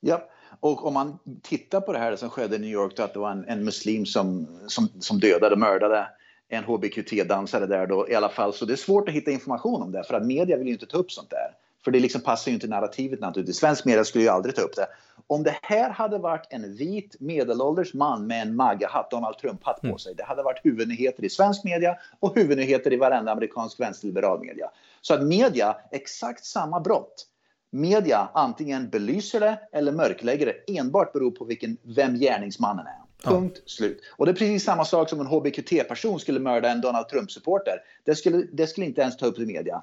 Ja, 0.00 0.28
och 0.60 0.86
om 0.86 0.94
man 0.94 1.18
tittar 1.42 1.80
på 1.80 1.92
det 1.92 1.98
här 1.98 2.16
som 2.16 2.30
skedde 2.30 2.56
i 2.56 2.58
New 2.58 2.70
York, 2.70 2.92
då 2.96 3.02
att 3.02 3.12
det 3.12 3.18
var 3.18 3.30
en, 3.30 3.44
en 3.44 3.64
muslim 3.64 4.06
som, 4.06 4.46
som, 4.66 4.88
som 5.00 5.20
dödade, 5.20 5.56
mördade 5.56 6.06
en 6.48 6.64
hbqt-dansare 6.64 7.66
där 7.66 7.86
då 7.86 8.08
i 8.08 8.14
alla 8.14 8.28
fall. 8.28 8.52
Så 8.52 8.64
det 8.64 8.72
är 8.72 8.76
svårt 8.76 9.08
att 9.08 9.14
hitta 9.14 9.30
information 9.30 9.82
om 9.82 9.92
det 9.92 10.04
för 10.04 10.14
att 10.14 10.26
media 10.26 10.56
vill 10.56 10.66
ju 10.66 10.72
inte 10.72 10.86
ta 10.86 10.98
upp 10.98 11.12
sånt 11.12 11.30
där. 11.30 11.50
För 11.84 11.90
det 11.90 12.00
liksom 12.00 12.20
passar 12.20 12.50
ju 12.50 12.54
inte 12.54 12.66
narrativet 12.66 13.20
naturligtvis. 13.20 13.56
Svensk 13.56 13.84
media 13.84 14.04
skulle 14.04 14.24
ju 14.24 14.30
aldrig 14.30 14.54
ta 14.54 14.62
upp 14.62 14.76
det. 14.76 14.86
Om 15.30 15.42
det 15.42 15.58
här 15.62 15.90
hade 15.90 16.18
varit 16.18 16.46
en 16.50 16.74
vit 16.74 17.16
medelålders 17.20 17.94
man 17.94 18.26
med 18.26 18.42
en 18.42 18.56
MAGA-hatt, 18.56 19.10
Donald 19.10 19.38
Trump-hatt 19.38 19.80
på 19.80 19.86
mm. 19.86 19.98
sig. 19.98 20.14
Det 20.14 20.24
hade 20.24 20.42
varit 20.42 20.60
huvudnyheter 20.64 21.24
i 21.24 21.28
svensk 21.28 21.64
media 21.64 21.96
och 22.20 22.34
huvudnyheter 22.34 22.92
i 22.92 22.96
varenda 22.96 23.32
amerikansk 23.32 23.80
vänsterliberal 23.80 24.40
media. 24.40 24.70
Så 25.00 25.14
att 25.14 25.22
media, 25.22 25.76
exakt 25.90 26.44
samma 26.44 26.80
brott. 26.80 27.26
Media 27.70 28.28
antingen 28.34 28.90
belyser 28.90 29.40
det 29.40 29.58
eller 29.72 29.92
mörklägger 29.92 30.46
det 30.46 30.78
enbart 30.78 31.12
beror 31.12 31.30
på 31.30 31.44
vilken, 31.44 31.76
vem 31.82 32.14
gärningsmannen 32.14 32.86
är. 32.86 33.30
Punkt 33.30 33.56
ja. 33.56 33.62
slut. 33.66 34.00
Och 34.16 34.26
det 34.26 34.32
är 34.32 34.36
precis 34.36 34.64
samma 34.64 34.84
sak 34.84 35.10
som 35.10 35.20
en 35.20 35.26
HBQT-person 35.26 36.20
skulle 36.20 36.40
mörda 36.40 36.68
en 36.68 36.80
Donald 36.80 37.08
Trump-supporter. 37.08 37.82
Det 38.04 38.14
skulle, 38.14 38.46
det 38.52 38.66
skulle 38.66 38.86
inte 38.86 39.00
ens 39.00 39.16
ta 39.16 39.26
upp 39.26 39.38
i 39.38 39.46
media. 39.46 39.82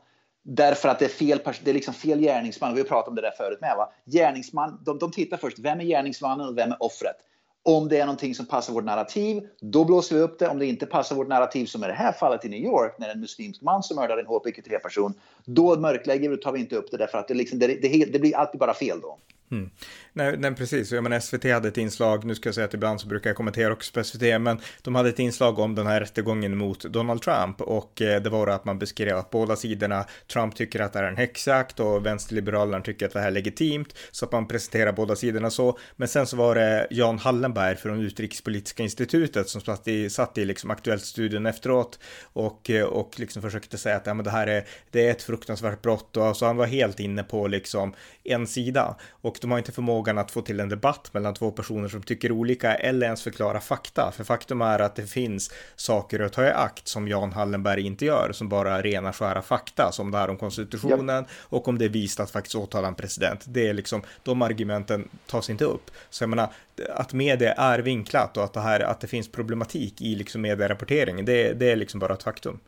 Därför 0.50 0.90
att 0.90 1.00
det 1.00 1.06
är 1.06 1.10
fel, 1.10 1.40
det 1.64 1.72
är 1.72 1.74
liksom 1.74 1.94
fel 1.94 2.20
gärningsman. 2.20 2.74
Vi 2.74 2.82
har 2.82 2.88
pratat 2.88 3.08
om 3.08 3.16
det 3.16 3.22
där 3.22 3.32
förut 3.32 3.62
med. 3.62 3.78
Va? 3.78 3.94
Gärningsman, 4.06 4.82
de, 4.86 5.00
de 5.00 5.12
tittar 5.12 5.38
först, 5.38 5.60
vem 5.60 5.80
är 5.80 5.86
gärningsmannen 5.86 6.48
och 6.48 6.58
vem 6.58 6.72
är 6.72 6.84
offret? 6.84 7.16
Om 7.64 7.88
det 7.88 8.00
är 8.00 8.06
någonting 8.06 8.36
som 8.36 8.46
passar 8.46 8.74
vårt 8.74 8.84
narrativ, 8.84 9.48
då 9.62 9.86
blåser 9.86 10.16
vi 10.16 10.22
upp 10.22 10.40
det. 10.40 10.48
Om 10.48 10.60
det 10.60 10.66
inte 10.66 10.86
passar 10.86 11.16
vårt 11.16 11.28
narrativ, 11.28 11.66
som 11.66 11.84
i 11.84 11.88
det 11.88 11.94
här 11.94 12.12
fallet 12.12 12.46
i 12.46 12.50
New 12.50 12.64
York, 12.64 12.96
när 13.00 13.10
en 13.10 13.20
muslimsk 13.20 13.62
man 13.62 13.84
som 13.84 13.96
mördar 13.96 14.18
en 14.18 14.26
HBQ3-person, 14.26 15.14
då 15.46 15.80
mörklägger 15.80 16.30
vi 16.30 16.36
och 16.36 16.42
tar 16.42 16.52
vi 16.52 16.60
inte 16.60 16.76
upp 16.76 16.92
det 16.92 16.98
därför 16.98 17.18
att 17.18 17.28
det, 17.28 17.34
liksom, 17.34 17.60
det, 17.60 17.68
det, 17.68 18.06
det 18.06 18.20
blir 18.20 18.36
alltid 18.36 18.60
bara 18.60 18.74
fel 18.74 19.00
då. 19.02 19.20
Mm. 19.52 19.70
Nej, 20.14 20.38
nej, 20.38 20.56
precis. 20.56 20.92
Jag 20.92 21.04
menar, 21.04 21.20
SVT 21.20 21.44
hade 21.44 21.68
ett 21.68 21.78
inslag, 21.78 22.26
nu 22.26 22.36
ska 22.36 22.48
jag 22.48 22.56
säga 22.56 22.66
att 22.66 22.74
ibland 22.74 23.02
så 23.02 23.08
brukar 23.08 23.30
jag 23.30 23.38
kommentera 23.38 23.74
också 23.74 23.94
på 23.94 24.04
SVT, 24.04 24.22
men 24.22 24.60
de 24.82 24.96
hade 24.96 25.10
ett 25.10 25.20
inslag 25.20 25.60
om 25.60 25.76
den 25.76 25.88
här 25.88 26.00
rättegången 26.00 26.58
mot 26.58 26.84
Donald 26.84 27.22
Trump 27.22 27.62
och 27.62 28.02
eh, 28.02 28.22
det 28.22 28.30
var 28.30 28.48
att 28.48 28.66
man 28.66 28.80
beskrev 28.80 29.18
att 29.18 29.30
båda 29.30 29.56
sidorna, 29.56 30.06
Trump 30.34 30.56
tycker 30.56 30.80
att 30.80 30.94
det 30.94 31.00
är 31.00 31.04
en 31.04 31.18
häxjakt 31.18 31.80
och 31.80 32.06
vänsterliberalerna 32.06 32.84
tycker 32.84 33.06
att 33.06 33.14
det 33.14 33.20
här 33.20 33.28
är 33.28 33.32
legitimt, 33.32 33.96
så 34.12 34.26
att 34.26 34.32
man 34.32 34.48
presenterar 34.48 34.92
båda 34.92 35.16
sidorna 35.16 35.50
så. 35.50 35.78
Men 35.96 36.08
sen 36.08 36.28
så 36.28 36.38
var 36.38 36.56
det 36.56 36.88
Jan 36.90 37.20
Hallenberg 37.20 37.76
från 37.76 38.00
Utrikespolitiska 38.00 38.84
institutet 38.84 39.50
som 39.50 39.62
satt 39.62 39.88
i, 39.88 40.10
satt 40.10 40.38
i 40.38 40.46
liksom 40.46 40.72
Aktuellt-studion 40.72 41.46
efteråt 41.46 42.00
och, 42.24 42.70
eh, 42.70 42.86
och 42.86 43.20
liksom 43.20 43.42
försökte 43.42 43.78
säga 43.78 43.96
att 43.96 44.06
ja, 44.06 44.14
men 44.14 44.26
det 44.26 44.32
här 44.32 44.48
är, 44.48 44.68
det 44.92 45.08
är 45.08 45.12
ett 45.12 45.24
fruktansvärt 45.24 45.82
brott 45.82 46.18
och 46.18 46.24
så 46.24 46.28
alltså 46.28 46.46
han 46.46 46.58
var 46.58 46.66
helt 46.66 47.00
inne 47.00 47.24
på 47.24 47.48
liksom 47.48 47.94
en 48.24 48.48
sida 48.48 48.96
och 49.38 49.42
de 49.42 49.52
har 49.52 49.58
inte 49.58 49.72
förmågan 49.72 50.18
att 50.18 50.32
få 50.32 50.42
till 50.42 50.60
en 50.60 50.70
debatt 50.70 51.14
mellan 51.14 51.34
två 51.34 51.52
personer 51.52 51.88
som 51.88 52.04
tycker 52.04 52.32
olika 52.32 52.76
eller 52.76 53.06
ens 53.06 53.24
förklara 53.24 53.60
fakta. 53.60 54.12
För 54.12 54.24
faktum 54.24 54.62
är 54.62 54.80
att 54.80 54.96
det 54.96 55.08
finns 55.08 55.52
saker 55.76 56.20
att 56.20 56.34
ta 56.34 56.46
i 56.46 56.50
akt 56.50 56.88
som 56.88 57.08
Jan 57.08 57.32
Hallenberg 57.32 57.82
inte 57.82 58.06
gör, 58.06 58.32
som 58.34 58.50
bara 58.50 58.82
rena 58.82 59.14
skära 59.14 59.42
fakta, 59.42 59.92
som 59.92 60.12
det 60.12 60.18
här 60.18 60.30
om 60.30 60.38
konstitutionen 60.38 61.26
ja. 61.30 61.34
och 61.58 61.68
om 61.68 61.78
det 61.78 61.86
är 61.86 61.90
vist 61.90 62.20
att 62.20 62.32
faktiskt 62.32 62.56
åtala 62.56 62.88
en 62.88 62.96
president. 62.96 63.46
Det 63.48 63.68
är 63.68 63.74
liksom, 63.74 64.02
de 64.24 64.42
argumenten 64.42 65.10
tas 65.26 65.50
inte 65.50 65.66
upp. 65.66 65.92
Så 66.10 66.24
jag 66.24 66.30
menar, 66.30 66.50
att 66.90 67.14
media 67.14 67.54
är 67.54 67.80
vinklat 67.80 68.38
och 68.38 68.44
att 68.44 68.54
det 68.54 68.60
här, 68.60 68.80
att 68.80 69.00
det 69.00 69.08
finns 69.08 69.32
problematik 69.32 70.02
i 70.02 70.16
liksom 70.16 70.42
medierapporteringen, 70.42 71.26
det, 71.26 71.54
det 71.54 71.72
är 71.72 71.76
liksom 71.76 72.00
bara 72.00 72.14
ett 72.14 72.24
faktum. 72.24 72.60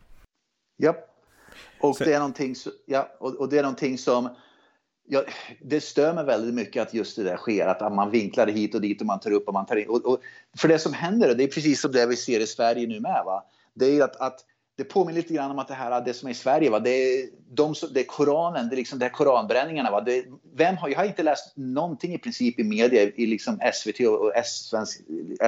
Ja, 0.77 0.95
och 1.79 1.95
Så... 1.95 2.03
det 2.03 2.13
är 2.13 2.19
någonting, 2.19 2.55
ja, 2.85 3.15
och, 3.19 3.35
och 3.35 3.49
det 3.49 3.57
är 3.57 3.63
någonting 3.63 3.97
som 3.97 4.29
Ja, 5.12 5.24
det 5.62 5.82
stör 5.82 6.13
mig 6.13 6.25
väldigt 6.25 6.54
mycket 6.54 6.82
att 6.82 6.94
just 6.94 7.16
det 7.16 7.24
där 7.24 7.38
sker, 7.38 7.68
att 7.68 7.94
man 7.94 8.12
vinklar 8.12 8.46
det 8.46 8.51
hit 8.51 8.75
och 8.75 8.82
dit 8.82 9.01
och 9.01 9.08
man 9.08 9.20
tar 9.20 9.32
upp 9.32 9.48
och 9.48 9.54
man 9.54 9.66
tar 9.66 9.75
in. 9.75 9.89
Och, 9.89 10.06
och 10.06 10.20
för 10.58 10.68
det 10.68 10.80
som 10.80 10.94
händer, 10.94 11.36
det 11.36 11.44
är 11.44 11.48
precis 11.48 11.82
som 11.82 11.92
det 11.92 12.06
vi 12.06 12.16
ser 12.16 12.39
i 12.39 12.48
Sverige 12.48 12.88
nu 12.88 13.00
med, 13.00 13.22
va? 13.25 13.44
det 13.74 13.86
är 13.86 14.04
att, 14.04 14.16
att 14.16 14.39
det 14.80 14.84
påminner 14.84 15.22
lite 15.22 15.34
grann 15.34 15.51
om 15.51 15.60
att 15.60 15.68
det 15.68 15.74
här 15.74 16.01
det 16.06 16.13
som 16.13 16.28
är 16.28 16.32
i 16.32 16.36
Sverige, 16.36 16.70
va? 16.70 16.80
Det, 16.80 16.89
är 16.89 17.30
de, 17.50 17.74
det 17.92 18.00
är 18.00 18.04
Koranen, 18.04 18.70
det 18.70 18.75
är, 18.75 18.78
liksom, 18.78 19.00
det 19.00 19.06
är 19.06 19.10
koranbränningarna. 19.10 19.92
Va? 19.92 20.01
Det, 20.01 20.25
vem 20.56 20.78
har, 20.78 20.89
jag 20.89 20.98
har 20.98 21.06
inte 21.06 21.24
läst 21.24 21.58
någonting 21.58 22.13
i 22.13 22.18
princip 22.18 22.60
i 22.60 22.63
media, 22.63 23.04
i 23.04 23.25
liksom 23.25 23.60
SVT 23.74 24.00
och, 24.00 24.22
och 24.22 24.32
S, 24.36 24.70
svensk, 24.70 25.01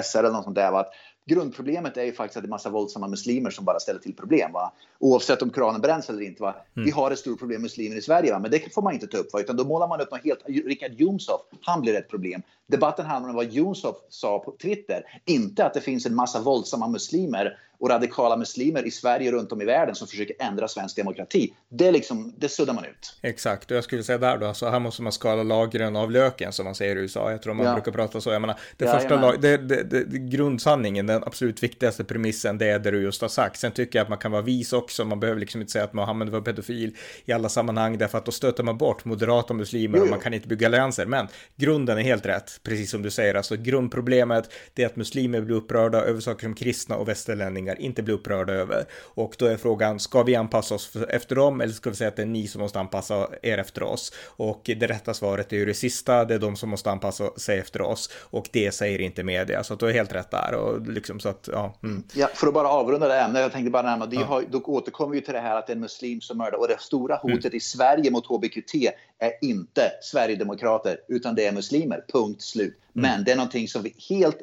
SR 0.03 0.20
eller 0.20 0.32
något 0.32 0.44
sånt 0.44 0.56
där. 0.56 0.72
Va? 0.72 0.80
Att 0.80 0.94
grundproblemet 1.25 1.97
är 1.97 2.03
ju 2.03 2.13
faktiskt 2.13 2.37
att 2.37 2.43
det 2.43 2.47
är 2.47 2.49
massa 2.49 2.69
våldsamma 2.69 3.07
muslimer 3.07 3.49
som 3.49 3.65
bara 3.65 3.79
ställer 3.79 3.99
till 3.99 4.15
problem. 4.15 4.51
Va? 4.51 4.73
Oavsett 4.99 5.41
om 5.41 5.49
Koranen 5.49 5.81
bränns 5.81 6.09
eller 6.09 6.21
inte. 6.21 6.43
Va? 6.43 6.55
Mm. 6.75 6.85
Vi 6.85 6.91
har 6.91 7.11
ett 7.11 7.19
stort 7.19 7.39
problem 7.39 7.55
med 7.55 7.61
muslimer 7.61 7.95
i 7.95 8.01
Sverige, 8.01 8.33
va? 8.33 8.39
men 8.39 8.51
det 8.51 8.73
får 8.73 8.81
man 8.81 8.93
inte 8.93 9.07
ta 9.07 9.17
upp. 9.17 9.33
Va? 9.33 9.39
Utan 9.39 9.57
då 9.57 9.63
målar 9.63 9.87
man 9.87 10.01
upp 10.01 10.11
något 10.11 10.23
helt... 10.23 10.39
Richard 10.45 10.91
Jomshof, 10.91 11.41
han 11.61 11.81
blir 11.81 11.95
ett 11.95 12.09
problem. 12.09 12.41
Debatten 12.67 13.05
handlar 13.05 13.29
om 13.29 13.35
vad 13.35 13.51
Jomshof 13.51 13.95
sa 14.09 14.39
på 14.39 14.51
Twitter. 14.51 15.21
Inte 15.25 15.65
att 15.65 15.73
det 15.73 15.81
finns 15.81 16.05
en 16.05 16.15
massa 16.15 16.41
våldsamma 16.41 16.87
muslimer 16.87 17.57
och 17.81 17.89
radikala 17.89 18.38
muslimer 18.38 18.88
i 18.88 18.91
Sverige 18.91 19.31
runt 19.31 19.51
om 19.51 19.61
i 19.61 19.65
världen 19.65 19.95
som 19.95 20.07
försöker 20.07 20.35
ändra 20.39 20.67
svensk 20.67 20.95
demokrati. 20.95 21.53
Det, 21.69 21.91
liksom, 21.91 22.33
det 22.38 22.50
suddar 22.50 22.73
man 22.73 22.85
ut. 22.85 23.15
Exakt, 23.21 23.71
och 23.71 23.77
jag 23.77 23.83
skulle 23.83 24.03
säga 24.03 24.17
där 24.17 24.38
då, 24.38 24.47
alltså 24.47 24.69
här 24.69 24.79
måste 24.79 25.01
man 25.01 25.11
skala 25.11 25.43
lagren 25.43 25.95
av 25.95 26.11
löken 26.11 26.53
som 26.53 26.65
man 26.65 26.75
säger 26.75 26.95
i 26.95 27.00
USA. 27.00 27.31
Jag 27.31 27.41
tror 27.41 27.53
man 27.53 27.65
ja. 27.65 27.73
brukar 27.73 27.91
prata 27.91 28.21
så. 28.21 28.31
Jag 28.31 28.41
menar, 28.41 28.59
det 28.77 28.85
ja, 28.85 29.00
första 29.00 29.21
lag, 29.21 29.41
det, 29.41 29.57
det, 29.57 29.83
det, 29.83 30.17
grundsanningen, 30.17 31.07
den 31.07 31.23
absolut 31.23 31.63
viktigaste 31.63 32.03
premissen, 32.03 32.57
det 32.57 32.65
är 32.65 32.79
det 32.79 32.91
du 32.91 33.01
just 33.01 33.21
har 33.21 33.29
sagt. 33.29 33.59
Sen 33.59 33.71
tycker 33.71 34.00
jag 34.00 34.03
att 34.03 34.09
man 34.09 34.17
kan 34.17 34.31
vara 34.31 34.41
vis 34.41 34.73
också. 34.73 35.05
Man 35.05 35.19
behöver 35.19 35.39
liksom 35.39 35.61
inte 35.61 35.71
säga 35.71 35.83
att 35.83 35.93
Mohammed 35.93 36.29
var 36.29 36.41
pedofil 36.41 36.95
i 37.25 37.31
alla 37.31 37.50
sammanhang, 37.50 37.97
därför 37.97 38.17
att 38.17 38.25
då 38.25 38.31
stöter 38.31 38.63
man 38.63 38.77
bort 38.77 39.05
moderata 39.05 39.53
muslimer 39.53 39.97
jo, 39.97 40.03
jo. 40.03 40.03
och 40.03 40.09
man 40.09 40.19
kan 40.19 40.33
inte 40.33 40.47
bygga 40.47 40.67
allianser. 40.67 41.05
Men 41.05 41.27
grunden 41.55 41.97
är 41.97 42.01
helt 42.01 42.25
rätt, 42.25 42.59
precis 42.63 42.91
som 42.91 43.01
du 43.01 43.09
säger. 43.09 43.35
Alltså 43.35 43.55
grundproblemet, 43.55 44.53
det 44.73 44.83
är 44.83 44.85
att 44.85 44.95
muslimer 44.95 45.41
blir 45.41 45.55
upprörda 45.55 46.01
över 46.01 46.19
saker 46.19 46.45
som 46.45 46.55
kristna 46.55 46.95
och 46.95 47.07
västerlänningar 47.07 47.70
inte 47.79 48.03
blir 48.03 48.15
upprörda 48.15 48.53
över. 48.53 48.85
Och 48.93 49.35
då 49.39 49.45
är 49.45 49.57
frågan, 49.57 49.99
ska 49.99 50.23
vi 50.23 50.35
anpassa 50.35 50.75
oss 50.75 50.95
efter 51.09 51.35
dem 51.35 51.61
eller 51.61 51.73
ska 51.73 51.89
vi 51.89 51.95
säga 51.95 52.07
att 52.07 52.15
det 52.15 52.21
är 52.21 52.25
ni 52.25 52.47
som 52.47 52.61
måste 52.61 52.79
anpassa 52.79 53.27
er 53.41 53.57
efter 53.57 53.83
oss? 53.83 54.13
Och 54.25 54.61
det 54.63 54.87
rätta 54.87 55.13
svaret 55.13 55.53
är 55.53 55.57
ju 55.57 55.65
det 55.65 55.73
sista, 55.73 56.25
det 56.25 56.33
är 56.33 56.39
de 56.39 56.55
som 56.55 56.69
måste 56.69 56.91
anpassa 56.91 57.29
sig 57.37 57.59
efter 57.59 57.81
oss 57.81 58.09
och 58.19 58.49
det 58.51 58.71
säger 58.71 59.01
inte 59.01 59.23
media. 59.23 59.63
Så 59.63 59.73
att 59.73 59.79
du 59.79 59.89
är 59.89 59.93
helt 59.93 60.13
rätt 60.13 60.31
där 60.31 60.55
och 60.55 60.87
liksom 60.87 61.19
så 61.19 61.29
att, 61.29 61.49
ja. 61.51 61.75
Mm. 61.83 62.03
Ja, 62.13 62.27
för 62.33 62.47
att 62.47 62.53
bara 62.53 62.67
avrunda 62.67 63.07
det 63.07 63.19
ämnet, 63.19 63.41
jag 63.41 63.51
tänkte 63.51 63.71
bara 63.71 63.89
nämna, 63.89 64.05
det 64.05 64.17
har, 64.17 64.43
då 64.49 64.61
återkommer 64.65 65.15
vi 65.15 65.21
till 65.21 65.33
det 65.33 65.39
här 65.39 65.55
att 65.55 65.67
det 65.67 65.73
är 65.73 65.75
en 65.75 65.81
muslim 65.81 66.21
som 66.21 66.37
mördar 66.37 66.59
och 66.59 66.67
det 66.67 66.79
stora 66.79 67.15
hotet 67.15 67.45
mm. 67.45 67.57
i 67.57 67.59
Sverige 67.59 68.11
mot 68.11 68.27
HBQT 68.27 68.73
är 69.19 69.31
inte 69.41 69.91
Sverigedemokrater 70.01 70.97
utan 71.07 71.35
det 71.35 71.45
är 71.45 71.51
muslimer, 71.51 72.05
punkt 72.13 72.41
slut. 72.41 72.77
Mm. 72.95 73.11
Men 73.11 73.23
det 73.23 73.31
är 73.31 73.35
någonting 73.35 73.67
som 73.67 73.83
vi 73.83 73.95
helt 74.09 74.41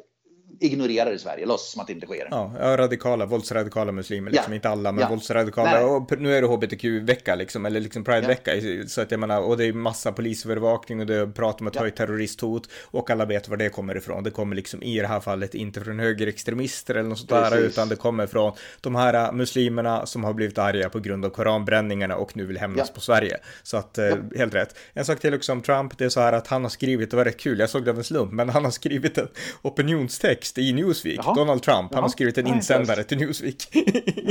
ignorerar 0.59 1.11
i 1.11 1.19
Sverige, 1.19 1.45
låtsas 1.45 1.71
som 1.71 1.81
att 1.81 1.87
det 1.87 1.93
inte 1.93 2.05
sker. 2.05 2.27
Ja, 2.31 2.51
radikala, 2.77 3.25
våldsradikala 3.25 3.91
muslimer, 3.91 4.31
liksom 4.31 4.53
ja. 4.53 4.55
inte 4.55 4.69
alla, 4.69 4.91
men 4.91 5.01
ja. 5.01 5.09
våldsradikala. 5.09 5.71
Nej. 5.71 5.83
Och 5.83 6.21
nu 6.21 6.35
är 6.35 6.41
det 6.41 6.47
hbtq-vecka 6.47 7.35
liksom, 7.35 7.65
eller 7.65 7.79
liksom 7.79 8.03
pride-vecka. 8.03 8.55
Ja. 8.55 8.87
Så 8.87 9.01
att 9.01 9.11
jag 9.11 9.19
menar, 9.19 9.41
och 9.41 9.57
det 9.57 9.65
är 9.65 9.73
massa 9.73 10.11
polisövervakning 10.11 10.99
och 10.99 11.05
det 11.05 11.15
är 11.15 11.27
prat 11.27 11.61
om 11.61 11.67
ett 11.67 11.75
ja. 11.75 11.81
höjt 11.81 11.95
terroristhot 11.95 12.69
och 12.83 13.09
alla 13.09 13.25
vet 13.25 13.47
var 13.47 13.57
det 13.57 13.69
kommer 13.69 13.97
ifrån. 13.97 14.23
Det 14.23 14.31
kommer 14.31 14.55
liksom 14.55 14.83
i 14.83 14.99
det 14.99 15.07
här 15.07 15.19
fallet 15.19 15.55
inte 15.55 15.81
från 15.81 15.99
högerextremister 15.99 16.95
eller 16.95 17.09
något 17.09 17.19
sånt 17.19 17.29
där, 17.29 17.57
utan 17.57 17.89
det 17.89 17.95
kommer 17.95 18.27
från 18.27 18.53
de 18.81 18.95
här 18.95 19.31
muslimerna 19.31 20.05
som 20.05 20.23
har 20.23 20.33
blivit 20.33 20.57
arga 20.57 20.89
på 20.89 20.99
grund 20.99 21.25
av 21.25 21.29
koranbränningarna 21.29 22.15
och 22.15 22.37
nu 22.37 22.45
vill 22.45 22.57
hämnas 22.57 22.93
på 22.93 23.01
Sverige. 23.01 23.37
Så 23.63 23.77
att, 23.77 23.97
eh, 23.97 24.15
helt 24.35 24.53
rätt. 24.53 24.75
En 24.93 25.05
sak 25.05 25.19
till 25.19 25.33
också 25.33 25.51
om 25.51 25.61
Trump, 25.61 25.97
det 25.97 26.05
är 26.05 26.09
så 26.09 26.19
här 26.19 26.33
att 26.33 26.47
han 26.47 26.63
har 26.63 26.69
skrivit, 26.69 27.11
det 27.11 27.17
var 27.17 27.25
rätt 27.25 27.39
kul, 27.39 27.59
jag 27.59 27.69
såg 27.69 27.85
det 27.85 27.91
av 27.91 27.97
en 27.97 28.03
slump, 28.03 28.31
men 28.31 28.49
han 28.49 28.63
har 28.63 28.71
skrivit 28.71 29.17
en 29.17 29.27
opinionstext 29.61 30.38
text 30.39 30.57
i 30.57 30.73
Newsweek. 30.73 31.19
Jaha. 31.23 31.35
Donald 31.35 31.63
Trump, 31.63 31.77
han 31.77 31.89
Jaha. 31.91 32.01
har 32.01 32.09
skrivit 32.09 32.37
en 32.37 32.47
insändare 32.47 33.03
till 33.03 33.17
Newsweek. 33.17 33.67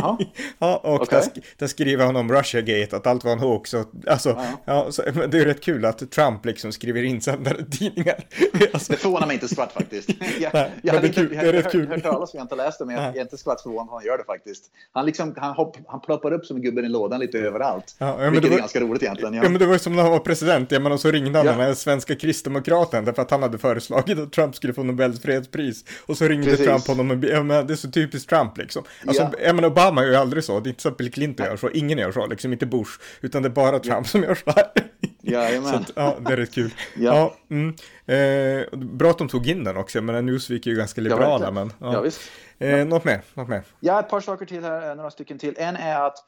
ja, 0.59 0.77
och 0.83 1.03
okay. 1.03 1.21
där, 1.21 1.43
där, 1.57 1.67
skriver 1.67 2.05
han 2.05 2.17
om 2.17 2.33
Russiagate, 2.33 2.97
att 2.97 3.07
allt 3.07 3.25
var 3.25 3.33
en 3.33 3.39
hoax. 3.39 3.75
Och, 3.75 3.87
alltså, 4.07 4.29
ja. 4.29 4.47
ja 4.65 4.93
så, 4.93 5.03
men 5.15 5.31
det 5.31 5.39
är 5.39 5.45
rätt 5.45 5.61
kul 5.61 5.85
att 5.85 6.11
Trump 6.11 6.45
liksom 6.45 6.73
skriver 6.73 7.03
insändare 7.03 7.57
i 7.59 7.77
tidningar. 7.77 8.25
alltså. 8.73 8.93
Det 8.93 8.99
förvånar 8.99 9.27
mig 9.27 9.35
inte 9.35 9.49
skvatt 9.49 9.73
faktiskt. 9.73 10.11
jag, 10.41 10.55
Nej, 10.55 10.71
jag 10.83 10.95
hade 10.95 11.07
inte, 11.07 11.21
jag, 11.21 11.53
hört, 11.53 11.75
hört 11.75 12.03
talas 12.03 12.35
om, 12.35 12.39
jag 12.39 12.45
inte 12.45 12.55
läst 12.55 12.79
det, 12.79 12.85
men 12.85 12.95
jag, 12.95 13.05
jag 13.05 13.17
är 13.17 13.21
inte 13.21 13.37
skvatt 13.37 13.63
förvånad 13.63 13.89
han 13.91 14.05
gör 14.05 14.19
det 14.19 14.25
faktiskt. 14.25 14.65
Han, 14.93 15.07
liksom, 15.07 15.35
han, 15.37 15.55
hopp, 15.55 15.77
han 15.87 16.01
ploppar 16.01 16.33
upp 16.33 16.47
som 16.47 16.63
gubben 16.63 16.85
i 16.85 16.89
lådan 16.89 17.21
lite 17.21 17.39
överallt. 17.39 17.97
Ja, 17.99 18.25
ja, 18.25 18.31
vilket 18.31 18.51
var, 18.51 18.57
är 18.57 18.61
ganska 18.61 18.81
roligt 18.81 19.03
egentligen. 19.03 19.35
Ja. 19.35 19.43
ja, 19.43 19.49
men 19.49 19.59
det 19.59 19.67
var 19.67 19.79
som 19.79 19.97
när 19.97 20.03
han 20.03 20.13
var 20.13 20.19
president, 20.19 20.71
ja, 20.71 20.81
men 20.81 20.93
och 20.93 21.01
så 21.01 21.11
ringde 21.11 21.39
han 21.39 21.47
ja. 21.47 21.53
den 21.53 21.61
här 21.61 21.75
svenska 21.75 22.15
kristdemokraten 22.15 23.05
därför 23.05 23.23
att 23.23 23.31
han 23.31 23.43
hade 23.43 23.59
föreslagit 23.59 24.19
att 24.19 24.33
Trump 24.33 24.55
skulle 24.57 24.75
få 24.75 24.83
Nobels 24.83 25.23
fredspris. 25.23 25.85
Och 26.07 26.17
så 26.17 26.29
ringde 26.29 26.47
Precis. 26.47 26.67
Trump 26.67 26.87
honom, 26.87 27.23
ja, 27.23 27.43
men 27.43 27.67
det 27.67 27.75
är 27.75 27.77
så 27.77 27.91
typiskt 27.91 28.31
Trump 28.31 28.59
liksom. 28.59 28.85
Alltså, 29.07 29.23
ja. 29.23 29.33
jag 29.45 29.55
menar, 29.55 29.69
Obama 29.69 30.03
gör 30.03 30.11
ju 30.11 30.17
aldrig 30.17 30.45
så, 30.45 30.61
det 30.61 30.69
är 30.69 30.71
inte 30.71 30.83
så 30.83 30.89
att 30.89 30.97
Bill 30.97 31.13
Clinton 31.13 31.47
gör 31.47 31.57
så, 31.57 31.71
ingen 31.71 31.99
gör 31.99 32.13
så, 32.13 32.27
liksom 32.27 32.53
inte 32.53 32.67
Bush, 32.67 32.91
utan 33.21 33.43
det 33.43 33.49
är 33.49 33.51
bara 33.51 33.79
Trump 33.79 33.99
ja. 33.99 34.05
som 34.05 34.23
gör 34.23 34.35
så 34.35 34.51
här. 34.51 34.65
Jajamän. 35.23 35.71
så 35.71 35.77
att, 35.77 35.91
ja, 35.95 36.17
det 36.21 36.33
är 36.33 36.37
rätt 36.37 36.55
kul. 36.55 36.75
ja. 36.97 37.35
ja 37.49 37.57
mm. 37.57 37.75
eh, 38.07 38.79
bra 38.79 39.11
att 39.11 39.19
de 39.19 39.29
tog 39.29 39.49
in 39.49 39.65
den 39.65 39.77
också, 39.77 40.03
men 40.03 40.27
Newsweek 40.27 40.67
är 40.67 40.71
ju 40.71 40.77
ganska 40.77 41.01
liberala. 41.01 41.45
Ja, 41.45 41.51
men, 41.51 41.73
ja. 41.79 41.93
ja 41.93 42.01
visst. 42.01 42.21
Eh, 42.59 42.87
något 42.87 43.05
mer? 43.05 43.23
Något 43.35 43.49
mer? 43.49 43.63
Ja, 43.81 44.01
ett 44.01 44.09
par 44.09 44.21
saker 44.21 44.47
till 44.47 44.63
här, 44.63 44.95
några 44.95 45.11
stycken 45.11 45.39
till. 45.39 45.55
En 45.59 45.77
är 45.77 46.07
att 46.07 46.19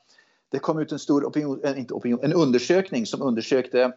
det 0.52 0.58
kom 0.58 0.78
ut 0.78 0.92
en 0.92 0.98
stor 0.98 1.24
opinion, 1.24 1.60
inte 1.76 1.94
opinion, 1.94 2.20
en 2.22 2.32
undersökning 2.32 3.06
som 3.06 3.22
undersökte 3.22 3.92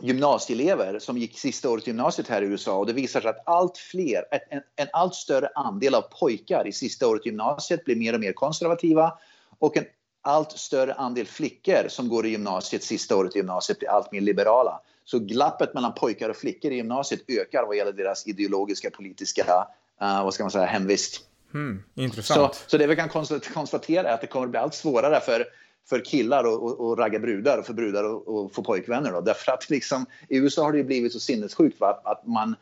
gymnasieelever 0.00 0.98
som 0.98 1.18
gick 1.18 1.38
sista 1.38 1.70
året 1.70 1.86
i 1.86 1.90
gymnasiet 1.90 2.28
här 2.28 2.42
i 2.42 2.46
USA 2.46 2.76
och 2.76 2.86
det 2.86 2.92
visar 2.92 3.20
sig 3.20 3.30
att 3.30 3.48
allt 3.48 3.78
fler, 3.78 4.24
en, 4.50 4.62
en 4.76 4.88
allt 4.92 5.14
större 5.14 5.48
andel 5.54 5.94
av 5.94 6.02
pojkar 6.02 6.66
i 6.66 6.72
sista 6.72 7.08
året 7.08 7.26
i 7.26 7.28
gymnasiet 7.28 7.84
blir 7.84 7.96
mer 7.96 8.14
och 8.14 8.20
mer 8.20 8.32
konservativa 8.32 9.18
och 9.58 9.76
en 9.76 9.84
allt 10.22 10.52
större 10.52 10.94
andel 10.94 11.26
flickor 11.26 11.88
som 11.88 12.08
går 12.08 12.26
i 12.26 12.30
gymnasiet 12.30 12.82
sista 12.82 13.16
året 13.16 13.36
i 13.36 13.38
gymnasiet 13.38 13.78
blir 13.78 13.88
allt 13.88 14.12
mer 14.12 14.20
liberala. 14.20 14.80
Så 15.04 15.18
glappet 15.18 15.74
mellan 15.74 15.94
pojkar 15.94 16.28
och 16.28 16.36
flickor 16.36 16.72
i 16.72 16.76
gymnasiet 16.76 17.20
ökar 17.28 17.66
vad 17.66 17.76
gäller 17.76 17.92
deras 17.92 18.26
ideologiska, 18.26 18.90
politiska, 18.90 19.66
uh, 20.02 20.24
vad 20.24 20.34
ska 20.34 20.44
man 20.44 20.50
säga, 20.50 20.66
hemvist. 20.66 21.20
Hmm, 21.52 21.82
intressant. 21.94 22.54
Så, 22.54 22.70
så 22.70 22.78
det 22.78 22.86
vi 22.86 22.96
kan 22.96 23.08
konstatera 23.54 24.08
är 24.08 24.14
att 24.14 24.20
det 24.20 24.26
kommer 24.26 24.46
att 24.46 24.50
bli 24.50 24.60
allt 24.60 24.74
svårare 24.74 25.20
för 25.20 25.46
för 25.88 26.04
killar 26.04 26.44
och, 26.44 26.62
och, 26.62 26.80
och 26.80 26.98
ragga 26.98 27.18
brudar 27.18 27.58
och 27.58 27.66
för 27.66 27.74
brudar 27.74 28.04
och, 28.04 28.28
och 28.28 28.54
få 28.54 28.62
pojkvänner. 28.62 29.12
Då. 29.12 29.20
Därför 29.20 29.52
att 29.52 29.70
liksom, 29.70 30.06
i 30.28 30.36
USA 30.36 30.62
har 30.62 30.72
det 30.72 30.84
blivit 30.84 31.12
så 31.12 31.20
sinnessjukt 31.20 31.80
va? 31.80 32.00
att 32.04 32.26
man 32.26 32.56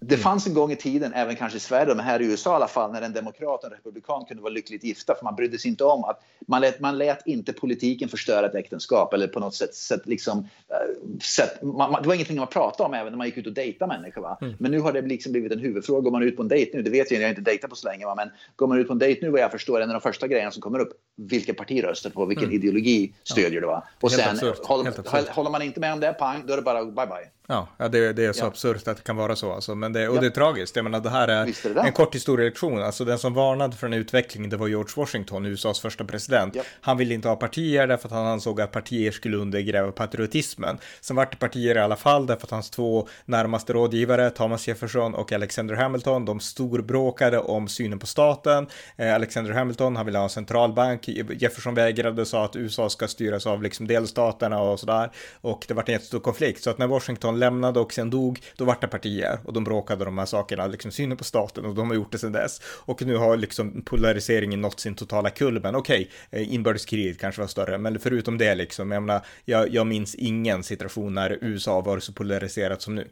det 0.00 0.14
mm. 0.14 0.22
fanns 0.22 0.46
en 0.46 0.54
gång 0.54 0.72
i 0.72 0.76
tiden, 0.76 1.12
även 1.14 1.36
kanske 1.36 1.56
i 1.56 1.60
Sverige, 1.60 1.94
men 1.94 2.04
här 2.04 2.22
i 2.22 2.24
USA 2.24 2.52
i 2.52 2.54
alla 2.54 2.68
fall, 2.68 2.92
när 2.92 3.02
en 3.02 3.12
demokrat 3.12 3.64
och 3.64 3.70
en 3.70 3.76
republikan 3.76 4.24
kunde 4.24 4.42
vara 4.42 4.52
lyckligt 4.52 4.84
gifta, 4.84 5.14
för 5.14 5.24
man 5.24 5.34
brydde 5.34 5.58
sig 5.58 5.70
inte 5.70 5.84
om 5.84 6.04
att 6.04 6.20
man 6.46 6.60
lät, 6.60 6.80
man 6.80 6.98
lät 6.98 7.26
inte 7.26 7.52
politiken 7.52 8.08
förstöra 8.08 8.46
ett 8.46 8.54
äktenskap 8.54 9.14
eller 9.14 9.28
på 9.28 9.40
något 9.40 9.54
sätt, 9.54 9.74
sätt 9.74 10.06
liksom, 10.06 10.38
uh, 10.38 11.18
sätt, 11.22 11.62
man, 11.62 11.92
man, 11.92 12.02
det 12.02 12.08
var 12.08 12.14
ingenting 12.14 12.36
man 12.36 12.46
pratade 12.46 12.86
om 12.88 12.94
även 12.94 13.12
när 13.12 13.16
man 13.16 13.26
gick 13.26 13.36
ut 13.36 13.46
och 13.46 13.52
dejtade 13.52 13.98
människor. 13.98 14.36
Mm. 14.40 14.54
Men 14.58 14.70
nu 14.70 14.80
har 14.80 14.92
det 14.92 15.02
liksom 15.02 15.32
blivit 15.32 15.52
en 15.52 15.58
huvudfråga. 15.58 16.00
Går 16.00 16.10
man 16.10 16.22
ut 16.22 16.36
på 16.36 16.42
en 16.42 16.48
dejt 16.48 16.76
nu, 16.76 16.82
det 16.82 16.90
vet 16.90 17.10
jag, 17.10 17.20
jag 17.20 17.26
har 17.26 17.30
inte 17.30 17.42
dejtat 17.42 17.70
på 17.70 17.76
så 17.76 17.88
länge, 17.88 18.06
va? 18.06 18.14
men 18.14 18.30
går 18.56 18.66
man 18.66 18.78
ut 18.78 18.86
på 18.86 18.92
en 18.92 18.98
dejt 18.98 19.20
nu 19.22 19.30
vad 19.30 19.40
jag 19.40 19.50
förstår, 19.50 19.80
en 19.80 19.90
av 19.90 19.94
de 19.94 20.00
första 20.00 20.26
grejerna 20.26 20.50
som 20.50 20.62
kommer 20.62 20.78
upp, 20.78 20.92
vilket 21.16 21.56
parti 21.56 21.84
röstar 21.84 22.10
på, 22.10 22.24
vilken 22.26 22.44
mm. 22.44 22.56
ideologi 22.56 23.12
stödjer 23.24 23.52
ja. 23.52 23.60
du? 23.60 23.66
Va? 23.66 23.84
Och 24.00 24.12
sen, 24.12 24.38
håller, 24.38 25.32
håller 25.32 25.50
man 25.50 25.62
inte 25.62 25.80
med 25.80 25.92
om 25.92 26.00
det, 26.00 26.12
pang, 26.12 26.42
då 26.46 26.52
är 26.52 26.56
det 26.56 26.62
bara 26.62 26.84
bye 26.84 27.06
bye. 27.06 27.30
Ja, 27.50 27.88
det, 27.88 28.12
det 28.12 28.24
är 28.24 28.32
så 28.32 28.44
ja. 28.44 28.48
absurt 28.48 28.88
att 28.88 28.96
det 28.96 29.02
kan 29.02 29.16
vara 29.16 29.36
så. 29.36 29.52
Alltså. 29.52 29.74
Men 29.74 29.92
det, 29.92 30.08
och 30.08 30.16
ja. 30.16 30.20
det 30.20 30.26
är 30.26 30.30
tragiskt. 30.30 30.76
Jag 30.76 30.82
menar, 30.82 31.00
det 31.00 31.10
här 31.10 31.28
är, 31.28 31.46
är 31.46 31.74
det 31.74 31.80
en 31.80 31.92
kort 31.92 32.14
historielektion. 32.14 32.82
Alltså, 32.82 33.04
den 33.04 33.18
som 33.18 33.34
varnade 33.34 33.76
för 33.76 33.88
den 33.88 33.98
utvecklingen, 33.98 34.50
det 34.50 34.56
var 34.56 34.68
George 34.68 34.92
Washington, 34.96 35.46
USAs 35.46 35.80
första 35.80 36.04
president. 36.04 36.54
Ja. 36.54 36.62
Han 36.80 36.96
ville 36.96 37.14
inte 37.14 37.28
ha 37.28 37.36
partier 37.36 37.86
därför 37.86 38.08
att 38.08 38.14
han 38.14 38.26
ansåg 38.26 38.60
att 38.60 38.72
partier 38.72 39.10
skulle 39.10 39.36
undergräva 39.36 39.92
patriotismen. 39.92 40.78
Sen 41.00 41.16
vart 41.16 41.30
det 41.30 41.36
partier 41.36 41.76
i 41.76 41.78
alla 41.78 41.96
fall 41.96 42.26
därför 42.26 42.46
att 42.46 42.50
hans 42.50 42.70
två 42.70 43.08
närmaste 43.24 43.72
rådgivare, 43.72 44.30
Thomas 44.30 44.68
Jefferson 44.68 45.14
och 45.14 45.32
Alexander 45.32 45.74
Hamilton, 45.74 46.24
de 46.24 46.40
storbråkade 46.40 47.38
om 47.38 47.68
synen 47.68 47.98
på 47.98 48.06
staten. 48.06 48.66
Eh, 48.96 49.14
Alexander 49.14 49.52
Hamilton, 49.52 49.96
han 49.96 50.06
ville 50.06 50.18
ha 50.18 50.24
en 50.24 50.30
centralbank. 50.30 51.08
Jefferson 51.08 51.74
vägrade 51.74 52.20
och 52.22 52.28
sa 52.28 52.44
att 52.44 52.56
USA 52.56 52.90
ska 52.90 53.08
styras 53.08 53.46
av 53.46 53.62
liksom 53.62 53.86
delstaterna 53.86 54.60
och 54.60 54.80
sådär. 54.80 55.10
Och 55.40 55.64
det 55.68 55.74
vart 55.74 55.88
en 55.88 55.92
jättestor 55.92 56.20
konflikt. 56.20 56.62
Så 56.62 56.70
att 56.70 56.78
när 56.78 56.86
Washington 56.86 57.37
lämnade 57.38 57.80
och 57.80 57.92
sen 57.92 58.10
dog, 58.10 58.40
då 58.56 58.64
vart 58.64 58.80
det 58.80 58.88
partier 58.88 59.38
och 59.44 59.52
de 59.52 59.64
bråkade 59.64 60.04
de 60.04 60.18
här 60.18 60.26
sakerna, 60.26 60.66
liksom 60.66 60.90
synen 60.90 61.16
på 61.16 61.24
staten 61.24 61.64
och 61.64 61.74
de 61.74 61.88
har 61.88 61.94
gjort 61.94 62.12
det 62.12 62.18
sedan 62.18 62.32
dess. 62.32 62.60
Och 62.64 63.02
nu 63.02 63.16
har 63.16 63.36
liksom 63.36 63.82
polariseringen 63.82 64.60
nått 64.60 64.80
sin 64.80 64.94
totala 64.94 65.30
kulmen. 65.30 65.74
Okej, 65.74 66.10
okay, 66.30 66.42
eh, 66.42 66.54
inbördeskriget 66.54 67.18
kanske 67.18 67.40
var 67.40 67.48
större, 67.48 67.78
men 67.78 67.98
förutom 67.98 68.38
det 68.38 68.54
liksom, 68.54 68.90
jag 68.90 69.02
menar, 69.02 69.26
jag, 69.44 69.68
jag 69.74 69.86
minns 69.86 70.14
ingen 70.14 70.62
situation 70.62 71.14
när 71.14 71.38
USA 71.40 71.80
var 71.80 71.98
så 71.98 72.12
polariserat 72.12 72.82
som 72.82 72.94
nu. 72.94 73.08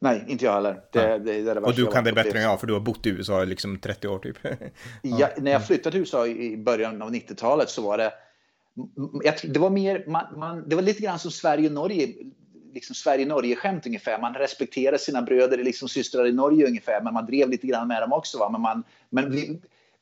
Nej, 0.00 0.24
inte 0.28 0.44
jag 0.44 0.52
heller. 0.52 0.80
Det, 0.92 1.02
ja. 1.02 1.18
det, 1.18 1.42
det, 1.42 1.54
det 1.54 1.60
och 1.60 1.74
du 1.74 1.86
kan 1.86 2.04
det 2.04 2.12
bättre 2.12 2.38
än 2.38 2.44
jag, 2.44 2.60
för 2.60 2.66
du 2.66 2.72
har 2.72 2.80
bott 2.80 3.06
i 3.06 3.08
USA 3.08 3.42
i 3.42 3.46
liksom 3.46 3.78
30 3.78 4.08
år 4.08 4.18
typ. 4.18 4.36
ja. 4.42 4.58
ja. 5.02 5.28
när 5.36 5.50
jag 5.50 5.66
flyttade 5.66 5.90
till 5.90 6.00
USA 6.00 6.26
i 6.26 6.56
början 6.56 7.02
av 7.02 7.10
90-talet 7.12 7.70
så 7.70 7.82
var 7.82 7.98
det 7.98 8.12
jag, 9.24 9.34
det 9.44 9.60
var 9.60 9.70
mer, 9.70 10.04
man, 10.06 10.38
man, 10.38 10.68
det 10.68 10.76
var 10.76 10.82
lite 10.82 11.02
grann 11.02 11.18
som 11.18 11.30
Sverige 11.30 11.66
och 11.66 11.74
Norge 11.74 12.14
liksom 12.74 12.94
Sverige-Norge-skämt 12.94 13.86
ungefär. 13.86 14.20
Man 14.20 14.34
respekterade 14.34 14.98
sina 14.98 15.22
bröder, 15.22 15.58
liksom 15.58 15.88
systrar 15.88 16.26
i 16.26 16.32
Norge 16.32 16.66
ungefär, 16.66 17.00
men 17.00 17.14
man 17.14 17.26
drev 17.26 17.48
lite 17.48 17.66
grann 17.66 17.88
med 17.88 18.02
dem 18.02 18.12
också. 18.12 18.38
Va? 18.38 18.48
Men, 18.48 18.60
man, 18.60 18.84
men 19.10 19.30
vi, 19.30 19.60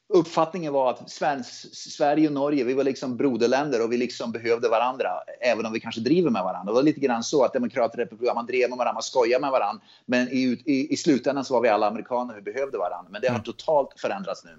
uppfattningen 0.09 0.73
var 0.73 0.91
att 0.91 1.11
Svens, 1.11 1.75
Sverige 1.95 2.27
och 2.27 2.35
Norge, 2.35 2.65
vi 2.65 2.75
var 2.75 2.85
liksom 2.85 3.17
broderländer 3.17 3.85
och 3.85 3.93
vi 3.93 3.97
liksom 3.97 4.33
behövde 4.33 4.69
varandra, 4.69 5.11
även 5.41 5.67
om 5.67 5.73
vi 5.73 5.81
kanske 5.81 6.01
driver 6.01 6.31
med 6.31 6.43
varandra. 6.43 6.73
Det 6.73 6.75
var 6.75 6.83
lite 6.83 7.01
grann 7.01 7.23
så 7.23 7.45
att 7.45 7.53
demokrater 7.53 7.99
och 7.99 8.05
republikaner, 8.05 8.35
man 8.35 8.47
drev 8.47 8.71
med 8.71 8.79
varandra, 8.79 8.95
man 8.95 9.03
skojade 9.03 9.41
med 9.41 9.51
varandra. 9.51 9.83
Men 10.07 10.29
i, 10.29 10.63
i, 10.65 10.93
i 10.93 10.97
slutändan 10.97 11.45
så 11.45 11.55
var 11.55 11.61
vi 11.61 11.69
alla 11.69 11.87
amerikaner, 11.87 12.35
vi 12.35 12.43
behövde 12.53 12.79
varandra. 12.79 13.09
Men 13.11 13.21
det 13.21 13.29
har 13.29 13.35
mm. 13.35 13.45
totalt 13.45 14.01
förändrats 14.01 14.45
nu. 14.45 14.59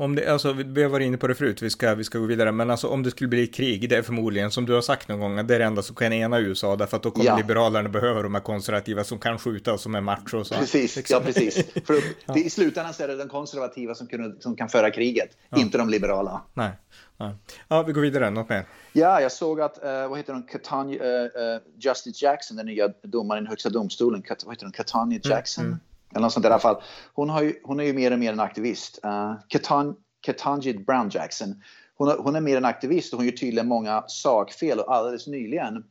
Om 0.00 0.14
det, 0.14 0.32
alltså, 0.32 0.52
vi 0.52 0.82
har 0.82 0.90
varit 0.90 1.06
inne 1.06 1.16
på 1.16 1.26
det 1.26 1.34
förut, 1.34 1.62
vi 1.62 1.70
ska, 1.70 1.94
vi 1.94 2.04
ska 2.04 2.18
gå 2.18 2.26
vidare, 2.26 2.52
men 2.52 2.70
alltså 2.70 2.88
om 2.88 3.02
det 3.02 3.10
skulle 3.10 3.28
bli 3.28 3.46
krig, 3.46 3.88
det 3.88 3.96
är 3.96 4.02
förmodligen, 4.02 4.50
som 4.50 4.66
du 4.66 4.72
har 4.72 4.80
sagt 4.80 5.08
någon 5.08 5.20
gång, 5.20 5.46
det 5.46 5.54
är 5.54 5.58
det 5.58 5.64
enda 5.64 5.82
som 5.82 5.96
kan 5.96 6.12
ena 6.12 6.40
USA, 6.40 6.76
därför 6.76 6.96
att 6.96 7.02
då 7.02 7.10
kommer 7.10 7.26
ja. 7.26 7.36
liberalerna 7.36 7.88
behöva 7.88 8.22
de 8.22 8.34
här 8.34 8.42
konservativa 8.42 9.04
som 9.04 9.18
kan 9.18 9.38
skjuta 9.38 9.72
och 9.72 9.80
som 9.80 9.94
är 9.94 10.00
macho. 10.00 10.44
Så, 10.44 10.54
precis, 10.54 10.96
liksom. 10.96 11.14
ja 11.14 11.26
precis. 11.26 11.72
För 11.86 11.94
ja. 12.26 12.36
i 12.36 12.50
slutändan 12.50 12.94
så 12.94 13.02
är 13.02 13.08
det 13.08 13.16
den 13.16 13.28
konservativa 13.28 13.94
som, 13.94 14.06
kunde, 14.06 14.40
som 14.40 14.56
kan 14.56 14.68
föra 14.68 14.90
kriget, 14.90 15.30
ja. 15.48 15.58
inte 15.58 15.78
de 15.78 15.88
liberala. 15.88 16.42
Nej. 16.54 16.70
Nej. 17.16 17.34
Ja, 17.68 17.82
vi 17.82 17.92
går 17.92 18.00
vidare, 18.00 18.30
något 18.30 18.48
mer? 18.48 18.66
Ja, 18.92 19.20
jag 19.20 19.32
såg 19.32 19.60
att, 19.60 19.78
uh, 19.84 20.08
vad 20.08 20.18
heter 20.18 20.32
hon, 20.32 20.42
Katanya, 20.42 20.94
uh, 20.94 21.24
uh, 21.24 21.60
Justice 21.78 22.24
Jackson, 22.24 22.56
den 22.56 22.66
nya 22.66 22.88
domaren 23.02 23.44
i 23.44 23.48
högsta 23.48 23.70
domstolen, 23.70 24.22
Kat, 24.22 24.44
vad 24.44 24.54
heter 24.54 24.66
hon, 24.66 24.72
Katanya 24.72 25.16
mm, 25.16 25.20
Jackson? 25.24 25.64
Mm, 25.64 25.72
mm. 25.72 25.87
Eller 26.10 26.20
något 26.20 26.32
sånt 26.32 26.42
där 26.42 26.50
i 26.50 26.52
alla 26.52 26.60
fall. 26.60 26.82
Hon, 27.14 27.30
har 27.30 27.42
ju, 27.42 27.54
hon 27.64 27.80
är 27.80 27.84
ju 27.84 27.92
mer 27.92 28.12
och 28.12 28.18
mer 28.18 28.32
en 28.32 28.40
aktivist. 28.40 28.98
Uh, 29.04 29.34
Ketan, 29.48 29.96
Ketanjit 30.26 30.86
Brown 30.86 31.10
Jackson. 31.12 31.62
Hon, 31.94 32.08
hon, 32.18 32.36
är 32.36 32.40
mer 32.40 32.56
en 32.56 32.64
aktivist 32.64 33.12
och 33.12 33.18
hon 33.18 33.26
gör 33.26 33.32
tydligen 33.32 33.68
många 33.68 34.04
sakfel 34.06 34.80
och 34.80 34.94
alldeles 34.94 35.26
nyligen 35.26 35.84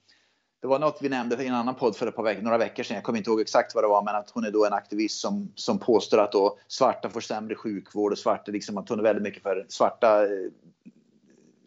det 0.61 0.67
var 0.67 0.79
något 0.79 0.97
vi 1.01 1.09
nämnde 1.09 1.43
i 1.43 1.47
en 1.47 1.53
annan 1.53 1.75
podd 1.75 1.95
för 1.95 2.07
ett 2.07 2.15
par 2.15 2.23
veckor, 2.23 2.41
några 2.41 2.57
veckor 2.57 2.83
sedan. 2.83 2.95
Jag 2.95 3.03
kommer 3.03 3.17
inte 3.17 3.29
ihåg 3.29 3.41
exakt 3.41 3.75
vad 3.75 3.83
det 3.83 3.87
var, 3.87 4.03
men 4.03 4.15
att 4.15 4.29
hon 4.29 4.45
är 4.45 4.51
då 4.51 4.65
en 4.65 4.73
aktivist 4.73 5.19
som, 5.19 5.51
som 5.55 5.79
påstår 5.79 6.17
att 6.17 6.31
då 6.31 6.59
svarta 6.67 7.09
får 7.09 7.21
sämre 7.21 7.55
sjukvård 7.55 8.11
och 8.11 8.17
svarta, 8.17 8.51
liksom, 8.51 8.77
att 8.77 8.89
hon 8.89 8.99
är 8.99 9.03
väldigt 9.03 9.23
mycket 9.23 9.43
för 9.43 9.65
svarta 9.69 10.23
eh, 10.23 10.29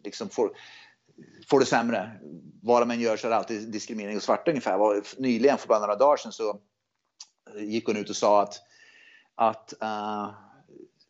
liksom 0.03 0.29
får, 0.29 0.51
får 1.49 1.59
det 1.59 1.65
sämre. 1.65 2.11
Vad 2.61 2.81
de 2.81 2.91
än 2.91 2.99
gör 2.99 3.17
så 3.17 3.27
är 3.27 3.29
det 3.31 3.37
alltid 3.37 3.71
diskriminering 3.71 4.17
och 4.17 4.23
svarta 4.23 4.51
ungefär. 4.51 5.21
Nyligen, 5.21 5.57
för 5.57 5.67
bara 5.67 5.79
några 5.79 5.95
dagar 5.95 6.17
sedan, 6.17 6.31
så 6.31 6.59
gick 7.57 7.87
hon 7.87 7.97
ut 7.97 8.09
och 8.09 8.15
sa 8.15 8.41
att, 8.41 8.61
att 9.35 9.73
uh, 9.83 10.29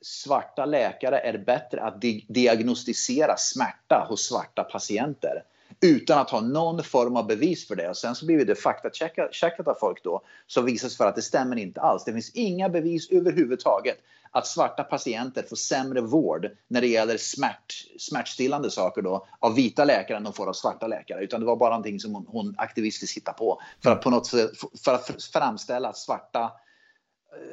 svarta 0.02 0.66
läkare 0.66 1.20
är 1.20 1.38
bättre 1.38 1.82
att 1.82 2.02
di 2.02 2.26
diagnostisera 2.30 3.38
smärta 3.38 4.06
hos 4.10 4.28
svarta 4.28 4.64
patienter 4.64 5.44
utan 5.82 6.20
att 6.20 6.30
ha 6.30 6.42
någon 6.42 6.84
form 6.84 7.16
av 7.18 7.28
bevis 7.28 7.68
för 7.68 7.76
det. 7.76 7.90
Och 7.90 7.98
sen 7.98 8.16
så 8.16 8.26
blir 8.26 8.46
det 8.46 8.56
faktacheckat 8.56 9.68
av 9.68 9.76
folk 9.80 10.04
då 10.04 10.22
som 10.48 10.66
visar 10.66 10.90
sig 10.90 10.98
för 10.98 11.08
att 11.08 11.16
det 11.16 11.22
stämmer 11.22 11.56
inte 11.56 11.82
alls. 11.82 12.04
Det 12.04 12.14
finns 12.14 12.32
inga 12.34 12.70
bevis 12.70 13.10
överhuvudtaget 13.12 13.98
att 14.32 14.48
svarta 14.48 14.84
patienter 14.84 15.44
får 15.44 15.56
sämre 15.56 16.02
vård 16.02 16.48
när 16.68 16.82
det 16.82 16.88
gäller 16.88 17.18
smärt, 17.18 17.74
smärtstillande 18.00 18.72
saker 18.72 19.02
då 19.02 19.28
av 19.40 19.56
vita 19.56 19.86
läkare 19.86 20.18
än 20.18 20.24
de 20.24 20.34
får 20.34 20.48
av 20.48 20.54
svarta 20.54 20.88
läkare. 20.88 21.24
Utan 21.24 21.40
det 21.40 21.46
var 21.46 21.56
bara 21.56 21.70
någonting 21.70 22.00
som 22.00 22.16
hon, 22.16 22.26
hon 22.28 22.56
aktivistiskt 22.58 23.18
hittade 23.18 23.38
på 23.38 23.62
för 23.84 23.92
att 23.92 24.02
på 24.02 24.10
något 24.10 24.28
sätt 24.28 24.52
för 24.84 24.94
att 24.94 25.24
framställa 25.34 25.90
att 25.90 25.98
svarta 25.98 26.52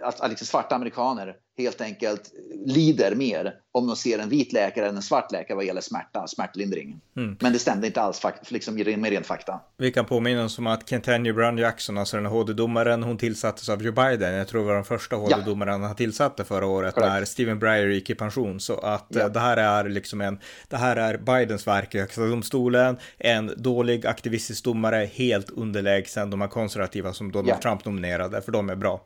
att, 0.02 0.20
att 0.20 0.30
liksom 0.30 0.46
svarta 0.46 0.74
amerikaner 0.74 1.36
helt 1.58 1.80
enkelt 1.80 2.32
lider 2.66 3.14
mer 3.14 3.54
om 3.72 3.86
de 3.86 3.96
ser 3.96 4.18
en 4.18 4.28
vit 4.28 4.52
läkare 4.52 4.88
än 4.88 4.96
en 4.96 5.02
svart 5.02 5.32
läkare 5.32 5.56
vad 5.56 5.64
gäller 5.64 5.80
smärta, 5.80 6.26
smärtlindring. 6.26 7.00
Mm. 7.16 7.36
Men 7.40 7.52
det 7.52 7.58
stämde 7.58 7.86
inte 7.86 8.00
alls 8.00 8.22
liksom, 8.48 8.74
med 8.74 9.10
ren 9.10 9.24
fakta. 9.24 9.60
Vi 9.76 9.92
kan 9.92 10.04
påminna 10.04 10.44
oss 10.44 10.58
om 10.58 10.66
att 10.66 10.88
Kentanny 10.88 11.32
Brown 11.32 11.58
Jackson, 11.58 11.98
alltså 11.98 12.16
den 12.16 12.26
HD-domaren, 12.26 13.02
hon 13.02 13.18
tillsattes 13.18 13.68
av 13.68 13.82
Joe 13.82 13.92
Biden. 13.92 14.34
Jag 14.34 14.48
tror 14.48 14.60
det 14.60 14.66
var 14.66 14.74
den 14.74 14.84
första 14.84 15.16
HD-domaren 15.16 15.80
ja. 15.80 15.86
han 15.86 15.96
tillsatte 15.96 16.44
förra 16.44 16.66
året 16.66 16.94
Correct. 16.94 17.12
när 17.12 17.24
Stephen 17.24 17.58
Breyer 17.58 17.86
gick 17.86 18.10
i 18.10 18.14
pension. 18.14 18.60
Så 18.60 18.78
att 18.78 19.06
ja. 19.08 19.20
Eh, 19.20 19.28
det 19.28 19.40
här 19.40 19.56
är 19.56 19.88
liksom 19.88 20.20
en, 20.20 20.38
det 20.68 20.76
här 20.76 20.96
är 20.96 21.16
Bidens 21.18 21.66
verk 21.66 21.94
i 21.94 21.98
högsta 21.98 22.26
domstolen, 22.26 22.96
en 23.18 23.52
dålig 23.56 24.06
aktivistisk 24.06 24.64
domare, 24.64 25.10
helt 25.12 25.50
underlägsen 25.50 26.30
de 26.30 26.40
här 26.40 26.48
konservativa 26.48 27.12
som 27.12 27.32
Donald 27.32 27.48
ja. 27.48 27.62
Trump 27.62 27.84
nominerade, 27.84 28.42
för 28.42 28.52
de 28.52 28.70
är 28.70 28.76
bra. 28.76 29.04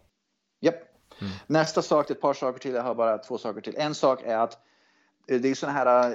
Mm. 1.23 1.33
Nästa 1.47 1.83
sak, 1.83 2.11
ett 2.11 2.21
par 2.21 2.35
saker 2.35 2.59
till, 2.59 2.75
jag 2.75 2.83
har 2.83 2.95
bara 2.95 3.19
två 3.19 3.39
saker 3.39 3.61
till. 3.61 3.75
En 3.77 3.95
sak 3.95 4.23
är 4.23 4.37
att 4.37 4.59
eh, 5.29 5.41
det 5.41 5.51
är 5.51 5.55
sådana 5.55 5.79
här 5.79 6.11
eh, 6.11 6.15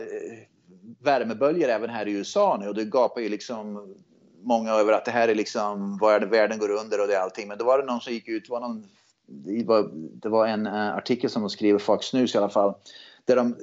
värmeböljor 1.04 1.70
även 1.70 1.90
här 1.90 2.08
i 2.08 2.12
USA 2.12 2.58
nu 2.60 2.68
och 2.68 2.76
det 2.76 2.86
gapar 2.86 3.22
ju 3.22 3.30
liksom 3.30 3.96
många 4.42 4.72
över 4.72 4.94
att 4.94 5.06
det 5.06 5.12
här 5.12 5.28
är 5.28 5.36
liksom 5.36 5.98
vad 5.98 6.24
världen 6.24 6.60
går 6.60 6.72
under 6.72 7.02
och 7.02 7.08
det 7.08 7.16
är 7.16 7.20
allting. 7.20 7.48
Men 7.48 7.58
då 7.58 7.66
var 7.66 7.80
det 7.80 7.86
någon 7.86 8.02
som 8.02 8.14
gick 8.14 8.28
ut, 8.28 8.50
var 8.50 8.60
någon, 8.60 8.86
det, 9.28 9.64
var, 9.64 9.90
det 9.94 10.30
var 10.30 10.48
en 10.48 10.68
eh, 10.68 10.96
artikel 10.96 11.30
som 11.30 11.42
de 11.42 11.50
skrev, 11.50 11.80
Fox 11.80 12.14
News 12.14 12.36
i 12.36 12.38
alla 12.38 12.50
fall, 12.50 12.74
där 13.26 13.36
de 13.36 13.56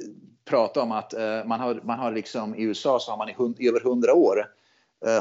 pratade 0.45 0.85
om 0.85 0.93
att 0.93 1.15
man, 1.47 1.61
har, 1.61 1.81
man 1.85 1.99
har 1.99 2.13
liksom 2.13 2.55
i 2.55 2.63
USA 2.63 2.99
så 3.01 3.11
har 3.11 3.19
man 3.19 3.29
i, 3.29 3.33
hund, 3.33 3.57
i 3.61 3.69
över 3.69 3.81
hundra 3.81 4.15
år 4.15 4.47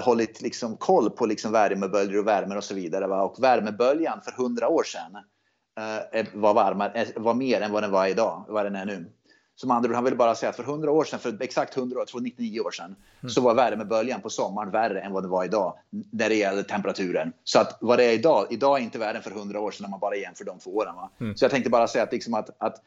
hållit 0.02 0.42
liksom 0.42 0.78
koll 0.78 1.10
på 1.10 1.26
liksom 1.26 1.52
värmeböljor 1.52 2.20
och 2.20 2.28
värmer 2.28 2.58
och 2.58 2.64
så 2.64 2.76
vidare. 2.76 3.08
Va? 3.08 3.24
Och 3.24 3.44
värmeböljan 3.44 4.22
för 4.22 4.32
hundra 4.32 4.68
år 4.68 4.84
sedan 4.84 5.18
var, 6.34 6.54
varmare, 6.54 6.92
eh, 6.94 7.08
var 7.16 7.34
mer 7.34 7.62
än 7.62 7.72
vad 7.72 7.84
den 7.84 7.92
var 7.92 8.08
idag, 8.08 8.46
vad 8.48 8.66
den 8.66 8.76
är 8.76 8.86
nu. 8.86 9.06
Som 9.56 9.72
andra 9.72 9.90
ord, 9.90 9.96
han 9.96 10.04
ville 10.04 10.16
bara 10.16 10.36
säga 10.36 10.50
att 10.50 10.56
för 10.56 10.64
100 10.64 10.92
år 10.92 11.04
sedan, 11.04 11.20
för 11.20 11.38
exakt 11.42 11.78
100 11.78 12.00
år, 12.00 12.22
99 12.22 12.60
år 12.60 12.72
sedan, 12.72 12.96
mm. 13.22 13.30
så 13.30 13.42
var 13.42 13.54
värmeböljan 13.54 14.22
på 14.22 14.30
sommaren 14.30 14.72
värre 14.72 15.02
än 15.02 15.14
vad 15.14 15.24
det 15.24 15.30
var 15.30 15.46
idag 15.46 15.78
när 16.12 16.30
det 16.30 16.36
gäller 16.36 16.64
temperaturen. 16.64 17.34
Så 17.44 17.60
att 17.60 17.78
vad 17.82 18.00
det 18.00 18.04
är 18.04 18.14
idag, 18.14 18.48
idag 18.50 18.80
är 18.80 18.84
inte 18.84 19.00
värre 19.00 19.18
än 19.18 19.24
för 19.24 19.32
100 19.32 19.60
år 19.60 19.72
sedan 19.72 19.86
om 19.86 19.92
man 19.92 20.00
bara 20.00 20.16
jämför 20.16 20.46
de 20.46 20.60
två 20.60 20.76
åren. 20.76 20.96
Mm. 21.20 21.38
Så 21.38 21.46
jag 21.46 21.52
tänkte 21.52 21.70
bara 21.70 21.88
säga 21.88 22.04
att, 22.04 22.12
liksom 22.12 22.34
att, 22.34 22.50
att 22.58 22.82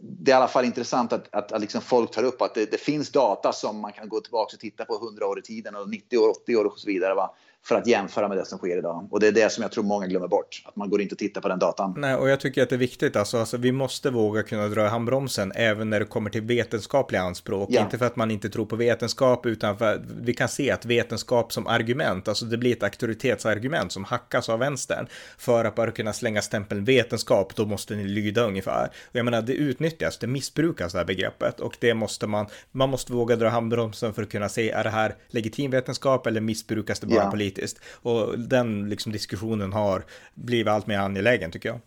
det 0.00 0.30
är 0.30 0.34
i 0.34 0.36
alla 0.36 0.48
fall 0.48 0.64
intressant 0.64 1.12
att, 1.12 1.34
att, 1.34 1.52
att 1.52 1.60
liksom 1.60 1.80
folk 1.80 2.10
tar 2.10 2.24
upp 2.24 2.42
att 2.42 2.54
det, 2.54 2.70
det, 2.70 2.80
finns 2.80 3.12
data 3.12 3.52
som 3.52 3.80
man 3.80 3.92
kan 3.92 4.08
gå 4.08 4.20
tillbaka 4.20 4.54
och 4.54 4.60
titta 4.60 4.84
på 4.84 4.94
100 4.94 5.26
år 5.26 5.38
i 5.38 5.42
tiden 5.42 5.76
och 5.76 5.88
90 5.88 6.18
år, 6.18 6.30
80 6.30 6.56
år 6.56 6.64
och 6.64 6.78
så 6.78 6.86
vidare. 6.86 7.14
Va? 7.14 7.34
För 7.66 7.74
att 7.74 7.86
jämföra 7.86 8.28
med 8.28 8.36
det 8.36 8.44
som 8.44 8.58
sker 8.58 8.78
idag. 8.78 9.08
Och 9.10 9.20
det 9.20 9.28
är 9.28 9.32
det 9.32 9.52
som 9.52 9.62
jag 9.62 9.72
tror 9.72 9.84
många 9.84 10.06
glömmer 10.06 10.28
bort, 10.28 10.62
att 10.64 10.76
man 10.76 10.90
går 10.90 11.00
inte 11.00 11.14
och 11.14 11.18
tittar 11.18 11.40
på 11.40 11.48
den 11.48 11.58
datan. 11.58 11.94
Nej, 11.96 12.14
och 12.14 12.28
jag 12.28 12.40
tycker 12.40 12.62
att 12.62 12.68
det 12.68 12.76
är 12.76 12.78
viktigt, 12.78 13.16
alltså, 13.16 13.38
alltså 13.38 13.56
vi 13.56 13.72
måste 13.72 14.10
våga 14.10 14.42
kunna 14.42 14.68
dra 14.68 14.84
i 14.84 14.88
handbromsen 14.88 15.52
även 15.54 15.90
när 15.90 16.00
det 16.00 16.06
kommer 16.06 16.30
till 16.30 16.42
vetenskapliga 16.42 17.22
anspråk. 17.22 17.68
Ja. 17.72 17.80
Inte 17.80 17.98
för 17.98 18.06
att 18.06 18.16
man 18.16 18.30
inte 18.30 18.48
tror 18.48 18.66
på 18.66 18.76
vetenskap, 18.76 19.46
utan 19.46 19.78
för 19.78 19.94
att 19.94 20.00
vi 20.20 20.34
kan 20.34 20.48
se 20.48 20.70
att 20.70 20.84
vetenskap 20.84 21.52
som 21.52 21.66
argument, 21.66 22.28
alltså 22.28 22.44
det 22.44 22.58
blir 22.58 22.72
ett 22.72 22.82
auktoritetsargument 22.82 23.92
som 23.92 24.04
hackas 24.04 24.48
av 24.48 24.58
vänstern. 24.58 25.06
För 25.38 25.64
att 25.64 25.74
bara 25.74 25.90
kunna 25.90 26.12
slänga 26.12 26.42
stämpeln 26.42 26.84
vetenskap, 26.84 27.54
då 27.56 27.66
måste 27.66 27.96
ni 27.96 28.04
lyda 28.04 28.42
ungefär. 28.42 28.90
Och 29.10 29.16
jag 29.16 29.24
menar, 29.24 29.42
det 29.42 29.52
utnyttjas, 29.52 30.18
det 30.18 30.26
missbrukas 30.26 30.92
det 30.92 30.98
här 30.98 31.06
begreppet 31.06 31.60
och 31.60 31.76
det 31.80 31.94
måste 31.94 32.26
man, 32.26 32.46
man 32.72 32.88
måste 32.88 33.12
våga 33.12 33.36
dra 33.36 33.48
handbromsen 33.48 34.14
för 34.14 34.22
att 34.22 34.30
kunna 34.30 34.48
se, 34.48 34.70
är 34.70 34.84
det 34.84 34.90
här 34.90 35.14
legitim 35.28 35.70
vetenskap 35.70 36.26
eller 36.26 36.40
missbrukas 36.40 37.00
det 37.00 37.06
bara 37.06 37.24
ja. 37.24 37.30
politiskt? 37.30 37.47
Politiskt. 37.48 37.78
Och 38.02 38.38
den 38.38 38.88
liksom, 38.88 39.12
diskussionen 39.12 39.72
har 39.72 40.04
blivit 40.34 40.68
allt 40.68 40.86
mer 40.86 40.98
angelägen 40.98 41.50
tycker 41.50 41.68
jag. 41.68 41.80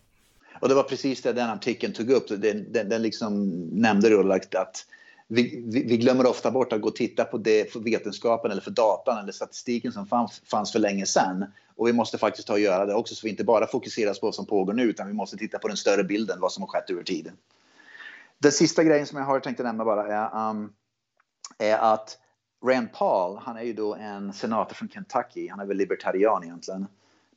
Och 0.60 0.68
det 0.68 0.74
var 0.74 0.82
precis 0.82 1.22
det 1.22 1.32
den 1.32 1.50
artikeln 1.50 1.92
tog 1.92 2.10
upp. 2.10 2.28
Den, 2.28 2.72
den, 2.72 2.88
den 2.88 3.02
liksom 3.02 3.50
nämnde 3.72 4.08
då 4.08 4.32
att 4.32 4.86
vi, 5.28 5.64
vi, 5.66 5.84
vi, 5.84 5.96
glömmer 5.96 6.26
ofta 6.26 6.50
bort 6.50 6.72
att 6.72 6.80
gå 6.80 6.88
och 6.88 6.96
titta 6.96 7.24
på 7.24 7.38
det 7.38 7.72
för 7.72 7.80
vetenskapen 7.80 8.50
eller 8.50 8.62
för 8.62 8.70
datan 8.70 9.18
eller 9.18 9.32
statistiken 9.32 9.92
som 9.92 10.06
fanns, 10.06 10.42
fanns 10.44 10.72
för 10.72 10.78
länge 10.78 11.06
sedan. 11.06 11.44
Och 11.76 11.88
vi 11.88 11.92
måste 11.92 12.18
faktiskt 12.18 12.46
ta 12.46 12.52
och 12.52 12.60
göra 12.60 12.86
det 12.86 12.94
också 12.94 13.14
så 13.14 13.26
vi 13.26 13.30
inte 13.30 13.44
bara 13.44 13.66
fokuserar 13.66 14.14
på 14.14 14.26
vad 14.26 14.34
som 14.34 14.46
pågår 14.46 14.72
nu 14.72 14.82
utan 14.82 15.06
vi 15.06 15.12
måste 15.12 15.36
titta 15.36 15.58
på 15.58 15.68
den 15.68 15.76
större 15.76 16.04
bilden, 16.04 16.40
vad 16.40 16.52
som 16.52 16.62
har 16.62 16.68
skett 16.68 16.90
över 16.90 17.02
tiden. 17.02 17.32
Den 18.38 18.52
sista 18.52 18.84
grejen 18.84 19.06
som 19.06 19.18
jag 19.18 19.24
har 19.24 19.40
tänkt 19.40 19.58
nämna 19.58 19.84
bara 19.84 20.06
är, 20.06 20.50
um, 20.50 20.72
är 21.58 21.76
att 21.76 22.18
Rand 22.64 22.92
Paul, 22.92 23.38
han 23.42 23.56
är 23.56 23.62
ju 23.62 23.72
då 23.72 23.94
en 23.94 24.32
senator 24.32 24.74
från 24.74 24.88
Kentucky. 24.88 25.48
Han 25.48 25.60
är 25.60 25.66
väl 25.66 25.76
libertarian 25.76 26.44
egentligen. 26.44 26.86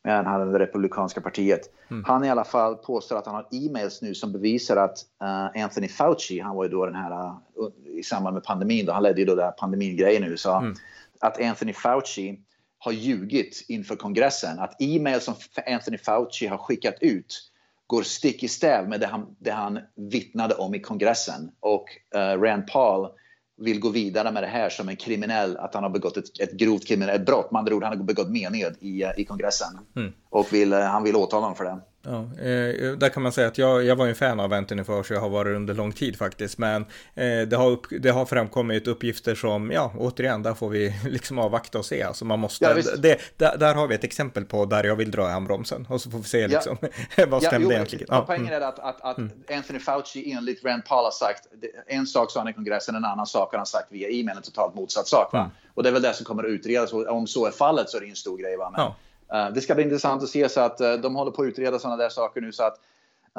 Men 0.03 0.25
han 0.25 0.41
är 0.41 0.45
det 0.45 0.59
republikanska 0.59 1.21
partiet. 1.21 1.61
Mm. 1.91 2.03
Han 2.03 2.23
i 2.23 2.29
alla 2.29 2.43
fall 2.43 2.75
påstår 2.75 3.17
att 3.17 3.25
han 3.25 3.35
har 3.35 3.47
e-mails 3.51 4.01
nu 4.01 4.15
som 4.15 4.31
bevisar 4.31 4.77
att 4.77 4.97
uh, 5.23 5.63
Anthony 5.63 5.87
Fauci, 5.87 6.39
han 6.39 6.55
var 6.55 6.63
ju 6.63 6.69
då 6.69 6.85
den 6.85 6.95
här 6.95 7.11
uh, 7.11 7.37
i 7.97 8.03
samband 8.03 8.33
med 8.33 8.43
pandemin, 8.43 8.85
då, 8.85 8.93
han 8.93 9.03
ledde 9.03 9.19
ju 9.19 9.25
då 9.25 9.35
den 9.35 9.45
här 9.45 9.51
pandemingrejen 9.51 10.23
i 10.23 10.27
USA. 10.27 10.59
Mm. 10.59 10.75
Att 11.19 11.41
Anthony 11.41 11.73
Fauci 11.73 12.39
har 12.77 12.91
ljugit 12.91 13.65
inför 13.67 13.95
kongressen. 13.95 14.59
Att 14.59 14.81
e-mail 14.81 15.21
som 15.21 15.33
Anthony 15.67 15.97
Fauci 15.97 16.47
har 16.47 16.57
skickat 16.57 16.95
ut 17.01 17.51
går 17.87 18.03
stick 18.03 18.43
i 18.43 18.47
stäv 18.47 18.89
med 18.89 18.99
det 18.99 19.07
han, 19.07 19.35
det 19.39 19.51
han 19.51 19.79
vittnade 19.95 20.55
om 20.55 20.75
i 20.75 20.79
kongressen. 20.79 21.51
Och 21.59 21.85
uh, 22.15 22.41
Rand 22.41 22.67
Paul 22.67 23.09
vill 23.57 23.79
gå 23.79 23.89
vidare 23.89 24.31
med 24.31 24.43
det 24.43 24.47
här 24.47 24.69
som 24.69 24.89
en 24.89 24.95
kriminell, 24.95 25.57
att 25.57 25.73
han 25.73 25.83
har 25.83 25.89
begått 25.89 26.17
ett, 26.17 26.39
ett 26.39 26.51
grovt 26.51 26.87
kriminellt 26.87 27.25
brott. 27.25 27.51
Med 27.51 27.59
andra 27.59 27.75
ord, 27.75 27.83
han 27.83 27.97
har 27.97 28.03
begått 28.03 28.29
mened 28.29 28.75
i, 28.79 29.05
i 29.17 29.25
kongressen. 29.25 29.79
Mm. 29.95 30.13
Och 30.29 30.53
vill, 30.53 30.73
han 30.73 31.03
vill 31.03 31.15
åtala 31.15 31.41
honom 31.41 31.55
för 31.55 31.63
det. 31.63 31.79
Ja, 32.05 32.19
eh, 32.43 32.91
där 32.91 33.09
kan 33.09 33.23
man 33.23 33.31
säga 33.31 33.47
att 33.47 33.57
jag, 33.57 33.83
jag 33.83 33.95
var 33.95 34.07
en 34.07 34.15
fan 34.15 34.39
av 34.39 34.53
Anthony 34.53 34.83
Fauci, 34.83 35.13
jag 35.13 35.21
har 35.21 35.29
varit 35.29 35.55
under 35.55 35.73
lång 35.73 35.91
tid 35.91 36.17
faktiskt, 36.17 36.57
men 36.57 36.81
eh, 37.15 37.41
det, 37.47 37.55
har 37.55 37.69
upp, 37.69 37.85
det 37.99 38.09
har 38.09 38.25
framkommit 38.25 38.87
uppgifter 38.87 39.35
som, 39.35 39.71
ja, 39.71 39.93
återigen, 39.97 40.43
där 40.43 40.53
får 40.53 40.69
vi 40.69 40.93
liksom 41.05 41.39
avvakta 41.39 41.77
och 41.77 41.85
se. 41.85 42.03
Alltså 42.03 42.25
man 42.25 42.39
måste, 42.39 42.65
ja, 42.65 42.73
det, 42.97 43.19
där, 43.37 43.57
där, 43.57 43.75
har 43.75 43.87
vi 43.87 43.95
ett 43.95 44.03
exempel 44.03 44.45
på 44.45 44.65
där 44.65 44.83
jag 44.83 44.95
vill 44.95 45.11
dra 45.11 45.29
i 45.29 45.31
handbromsen 45.31 45.87
och 45.89 46.01
så 46.01 46.11
får 46.11 46.17
vi 46.17 46.23
se 46.23 46.47
liksom 46.47 46.77
ja. 47.15 47.25
vad 47.27 47.43
stämde 47.43 47.67
ja, 47.67 47.73
egentligen. 47.73 48.07
Ja, 48.09 48.23
poängen 48.27 48.47
mm. 48.47 48.61
är 48.61 48.67
att, 48.67 48.79
att, 48.79 49.01
att 49.01 49.17
mm. 49.17 49.31
Anthony 49.53 49.79
Fauci 49.79 50.31
enligt 50.31 50.65
Rand 50.65 50.85
Paul 50.85 51.03
har 51.03 51.11
sagt, 51.11 51.47
en 51.87 52.07
sak 52.07 52.31
sa 52.31 52.39
han 52.39 52.47
i 52.47 52.53
kongressen, 52.53 52.95
en 52.95 53.05
annan 53.05 53.27
sak 53.27 53.51
har 53.51 53.57
han 53.57 53.65
sagt 53.65 53.91
via 53.91 54.09
e-mail, 54.09 54.37
en 54.37 54.43
totalt 54.43 54.75
motsatt 54.75 55.07
sak. 55.07 55.33
Va? 55.33 55.39
Mm. 55.39 55.51
Och 55.73 55.83
det 55.83 55.89
är 55.89 55.93
väl 55.93 56.01
det 56.01 56.13
som 56.13 56.25
kommer 56.25 56.43
att 56.43 56.49
utredas, 56.49 56.93
och 56.93 57.07
om 57.07 57.27
så 57.27 57.45
är 57.45 57.51
fallet 57.51 57.89
så 57.89 57.97
är 57.97 58.01
det 58.01 58.07
en 58.07 58.15
stor 58.15 58.37
grej. 58.37 58.57
Va? 58.57 58.73
Men, 58.77 58.91
det 59.53 59.61
ska 59.61 59.75
bli 59.75 59.83
intressant 59.83 60.23
att 60.23 60.29
se 60.29 60.49
så 60.49 60.59
att 60.59 60.81
eh, 60.81 60.93
de 60.93 61.15
håller 61.15 61.31
på 61.31 61.41
att 61.41 61.47
utreda 61.47 61.79
sådana 61.79 61.97
där 61.97 62.09
saker 62.09 62.41
nu 62.41 62.51
så 62.51 62.63
att 62.63 62.79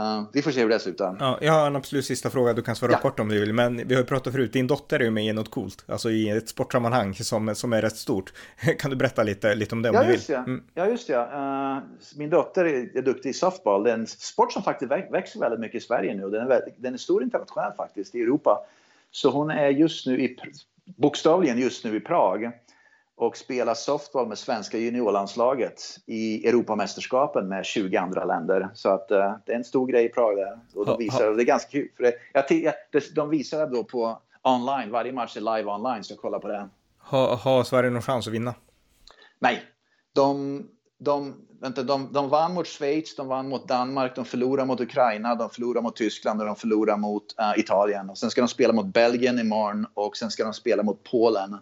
Uh, 0.01 0.25
vi 0.33 0.43
får 0.43 0.51
se 0.51 0.61
hur 0.61 0.69
det 0.69 0.79
slutar. 0.79 1.17
Ja, 1.21 1.39
jag 1.41 1.53
har 1.53 1.67
en 1.67 1.77
absolut 1.77 2.05
sista 2.05 2.31
fråga, 2.31 2.53
du 2.53 2.63
kan 2.63 2.77
svara 2.77 2.93
ja. 2.93 2.99
kort 2.99 3.21
om 3.21 3.29
du 3.29 3.41
vill, 3.41 3.53
men 3.53 3.77
vi 3.77 3.95
har 3.95 4.03
ju 4.03 4.07
pratat 4.07 4.33
förut, 4.33 4.53
din 4.53 4.67
dotter 4.67 5.01
är 5.01 5.05
ju 5.05 5.11
med 5.11 5.25
i 5.25 5.33
något 5.33 5.51
coolt, 5.51 5.85
alltså 5.89 6.11
i 6.11 6.31
ett 6.31 6.49
sportsammanhang 6.49 7.15
som, 7.15 7.55
som 7.55 7.73
är 7.73 7.83
rätt 7.83 7.97
stort. 7.97 8.33
Kan 8.79 8.91
du 8.91 8.97
berätta 8.97 9.23
lite, 9.23 9.55
lite 9.55 9.75
om 9.75 9.83
det 9.83 9.89
om 9.89 9.95
ja, 9.95 10.03
du 10.03 10.09
vill? 10.09 10.21
Ja. 10.29 10.39
Mm. 10.39 10.63
ja, 10.75 10.87
just 10.87 11.09
ja. 11.09 11.23
Uh, 11.23 11.83
min 12.19 12.31
dotter 12.31 12.65
är, 12.65 12.99
är 12.99 13.03
duktig 13.03 13.31
i 13.31 13.33
softball, 13.33 13.83
det 13.83 13.91
är 13.91 13.95
en 13.95 14.07
sport 14.07 14.53
som 14.53 14.63
faktiskt 14.63 14.93
växer 14.93 15.41
väldigt 15.41 15.61
mycket 15.61 15.83
i 15.83 15.87
Sverige 15.87 16.15
nu, 16.15 16.31
den 16.31 16.43
är, 16.43 16.49
väldigt, 16.49 16.75
den 16.77 16.95
är 16.95 16.99
stor 16.99 17.23
internationellt 17.23 17.77
faktiskt 17.77 18.15
i 18.15 18.23
Europa. 18.23 18.61
Så 19.11 19.31
hon 19.31 19.51
är 19.51 19.69
just 19.69 20.07
nu 20.07 20.21
i, 20.21 20.37
bokstavligen 20.85 21.59
just 21.59 21.85
nu 21.85 21.97
i 21.97 22.01
Prag 22.01 22.53
och 23.17 23.37
spelar 23.37 23.75
softball 23.75 24.29
med 24.29 24.39
svenska 24.39 24.79
juniorlandslaget 24.79 25.83
i 26.07 26.49
Europamästerskapen 26.49 27.49
med 27.49 27.65
20 27.65 27.97
andra 27.97 28.25
länder. 28.25 28.69
Så 28.75 28.89
att 28.89 29.11
uh, 29.11 29.35
det 29.47 29.53
är 29.53 29.57
en 29.57 29.65
stor 29.65 29.87
grej 29.87 30.05
i 30.05 30.09
Prag 30.09 30.37
där. 30.37 30.61
Och 30.75 30.87
de 30.87 30.99
visar, 30.99 31.31
det 31.31 31.43
är 31.43 31.47
ganska 31.47 31.71
kul. 31.71 31.89
För 31.97 32.03
det, 32.03 32.55
jag, 32.55 32.75
de 33.15 33.31
visar 33.31 33.59
det 33.59 33.77
då 33.77 33.85
på 33.85 34.19
online, 34.43 34.91
varje 34.91 35.13
match 35.13 35.37
är 35.37 35.41
live 35.41 35.71
online, 35.71 36.05
så 36.05 36.17
kolla 36.17 36.39
på 36.39 36.49
det. 36.49 36.69
Har, 36.99 37.37
har 37.37 37.65
Sverige 37.65 37.91
någon 37.91 38.03
chans 38.03 38.27
att 38.27 38.33
vinna? 38.33 38.55
Nej. 39.39 39.63
De, 40.13 40.63
de, 40.99 41.35
vänta, 41.61 41.83
de, 41.83 42.13
de 42.13 42.29
vann 42.29 42.55
mot 42.55 42.67
Schweiz, 42.67 43.17
de 43.17 43.29
vann 43.29 43.49
mot 43.49 43.69
Danmark, 43.69 44.17
de 44.17 44.25
förlorade 44.25 44.67
mot 44.67 44.81
Ukraina, 44.81 45.35
de 45.35 45.51
förlorade 45.51 45.83
mot 45.83 45.97
Tyskland 45.97 46.41
och 46.41 46.47
de 46.47 46.57
förlorade 46.57 47.01
mot 47.01 47.25
uh, 47.41 47.61
Italien. 47.61 48.11
Och 48.11 48.19
sen 48.19 48.31
ska 48.31 48.41
de 48.41 48.49
spela 48.49 48.73
mot 48.73 48.87
Belgien 48.87 49.39
imorgon 49.39 49.87
och 49.95 50.17
sen 50.17 50.31
ska 50.31 50.45
de 50.45 50.53
spela 50.55 50.83
mot 50.83 51.05
Polen 51.11 51.57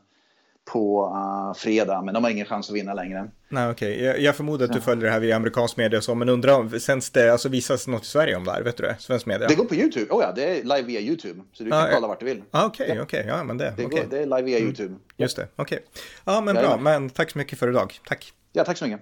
på 0.64 1.06
uh, 1.06 1.54
fredag, 1.54 2.02
men 2.02 2.14
de 2.14 2.24
har 2.24 2.30
ingen 2.30 2.46
chans 2.46 2.70
att 2.70 2.76
vinna 2.76 2.94
längre. 2.94 3.30
Nej, 3.48 3.70
okej. 3.70 3.94
Okay. 3.94 4.06
Jag, 4.06 4.20
jag, 4.20 4.36
förmodar 4.36 4.64
att 4.64 4.72
du 4.72 4.78
ja. 4.78 4.82
följer 4.82 5.04
det 5.04 5.10
här 5.10 5.20
via 5.20 5.36
amerikansk 5.36 5.76
media 5.76 6.00
så, 6.00 6.14
men 6.14 6.28
undrar, 6.28 6.78
sänds 6.78 7.10
det, 7.10 7.32
alltså 7.32 7.48
visas 7.48 7.86
något 7.86 8.02
i 8.02 8.06
Sverige 8.06 8.36
om 8.36 8.44
det 8.44 8.52
här, 8.52 8.62
vet 8.62 8.76
du 8.76 8.82
det? 8.82 8.96
Svensk 8.98 9.26
media? 9.26 9.48
Det 9.48 9.54
går 9.54 9.64
på 9.64 9.74
YouTube, 9.74 10.06
oh 10.10 10.22
ja, 10.22 10.32
det 10.32 10.44
är 10.44 10.62
live 10.62 10.82
via 10.82 11.00
YouTube, 11.00 11.40
så 11.52 11.64
du 11.64 11.70
kan 11.70 11.88
kolla 11.92 12.08
vart 12.08 12.20
du 12.20 12.26
vill. 12.26 12.42
Ah, 12.50 12.66
okej, 12.66 12.86
okej, 12.90 13.00
okay, 13.00 13.26
ja 13.26 13.44
men 13.44 13.58
det, 13.58 13.74
det, 13.76 13.86
okay. 13.86 14.00
går, 14.00 14.10
det 14.10 14.18
är 14.18 14.26
live 14.26 14.42
via 14.42 14.58
mm. 14.58 14.68
YouTube. 14.68 14.94
Just 15.16 15.36
det, 15.36 15.48
okej. 15.56 15.76
Okay. 15.76 16.02
Ja, 16.24 16.40
men 16.40 16.54
bra, 16.54 16.76
men 16.76 17.10
tack 17.10 17.30
så 17.30 17.38
mycket 17.38 17.58
för 17.58 17.68
idag. 17.68 17.94
Tack. 18.08 18.32
Ja, 18.52 18.64
tack 18.64 18.78
så 18.78 18.86
mycket. 18.86 19.00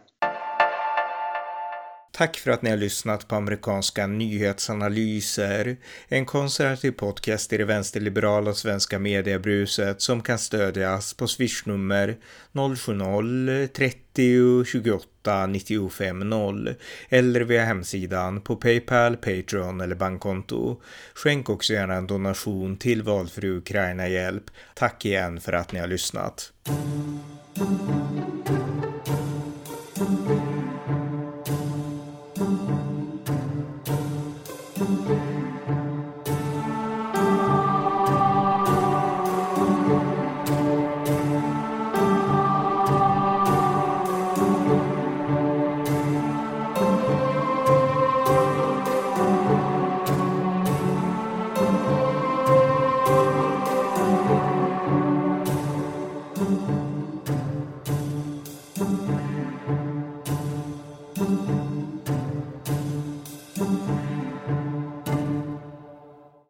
Tack 2.15 2.37
för 2.37 2.51
att 2.51 2.63
ni 2.63 2.71
har 2.71 2.77
lyssnat 2.77 3.29
på 3.29 3.37
amerikanska 3.37 4.07
nyhetsanalyser, 4.07 5.77
en 6.09 6.27
konservativ 6.27 6.91
podcast 6.91 7.53
i 7.53 7.57
det 7.57 7.65
vänsterliberala 7.65 8.55
svenska 8.55 8.99
mediebruset 8.99 10.03
som 10.03 10.23
kan 10.23 10.39
stödjas 10.39 11.15
på 11.15 11.29
swishnummer 11.29 12.17
070-30 12.53 14.65
28 14.65 15.47
95 15.47 16.19
0 16.19 16.75
eller 17.09 17.41
via 17.41 17.65
hemsidan 17.65 18.41
på 18.41 18.57
Paypal, 18.57 19.17
Patreon 19.17 19.81
eller 19.81 19.97
bankkonto. 19.97 20.81
Skänk 21.15 21.49
också 21.49 21.73
gärna 21.73 21.95
en 21.95 22.07
donation 22.07 22.77
till 22.77 23.03
valfri 23.03 23.49
Ukraina-hjälp. 23.49 24.45
Tack 24.75 25.05
igen 25.05 25.41
för 25.41 25.53
att 25.53 25.73
ni 25.73 25.81
har 25.81 25.87
lyssnat. 25.87 26.53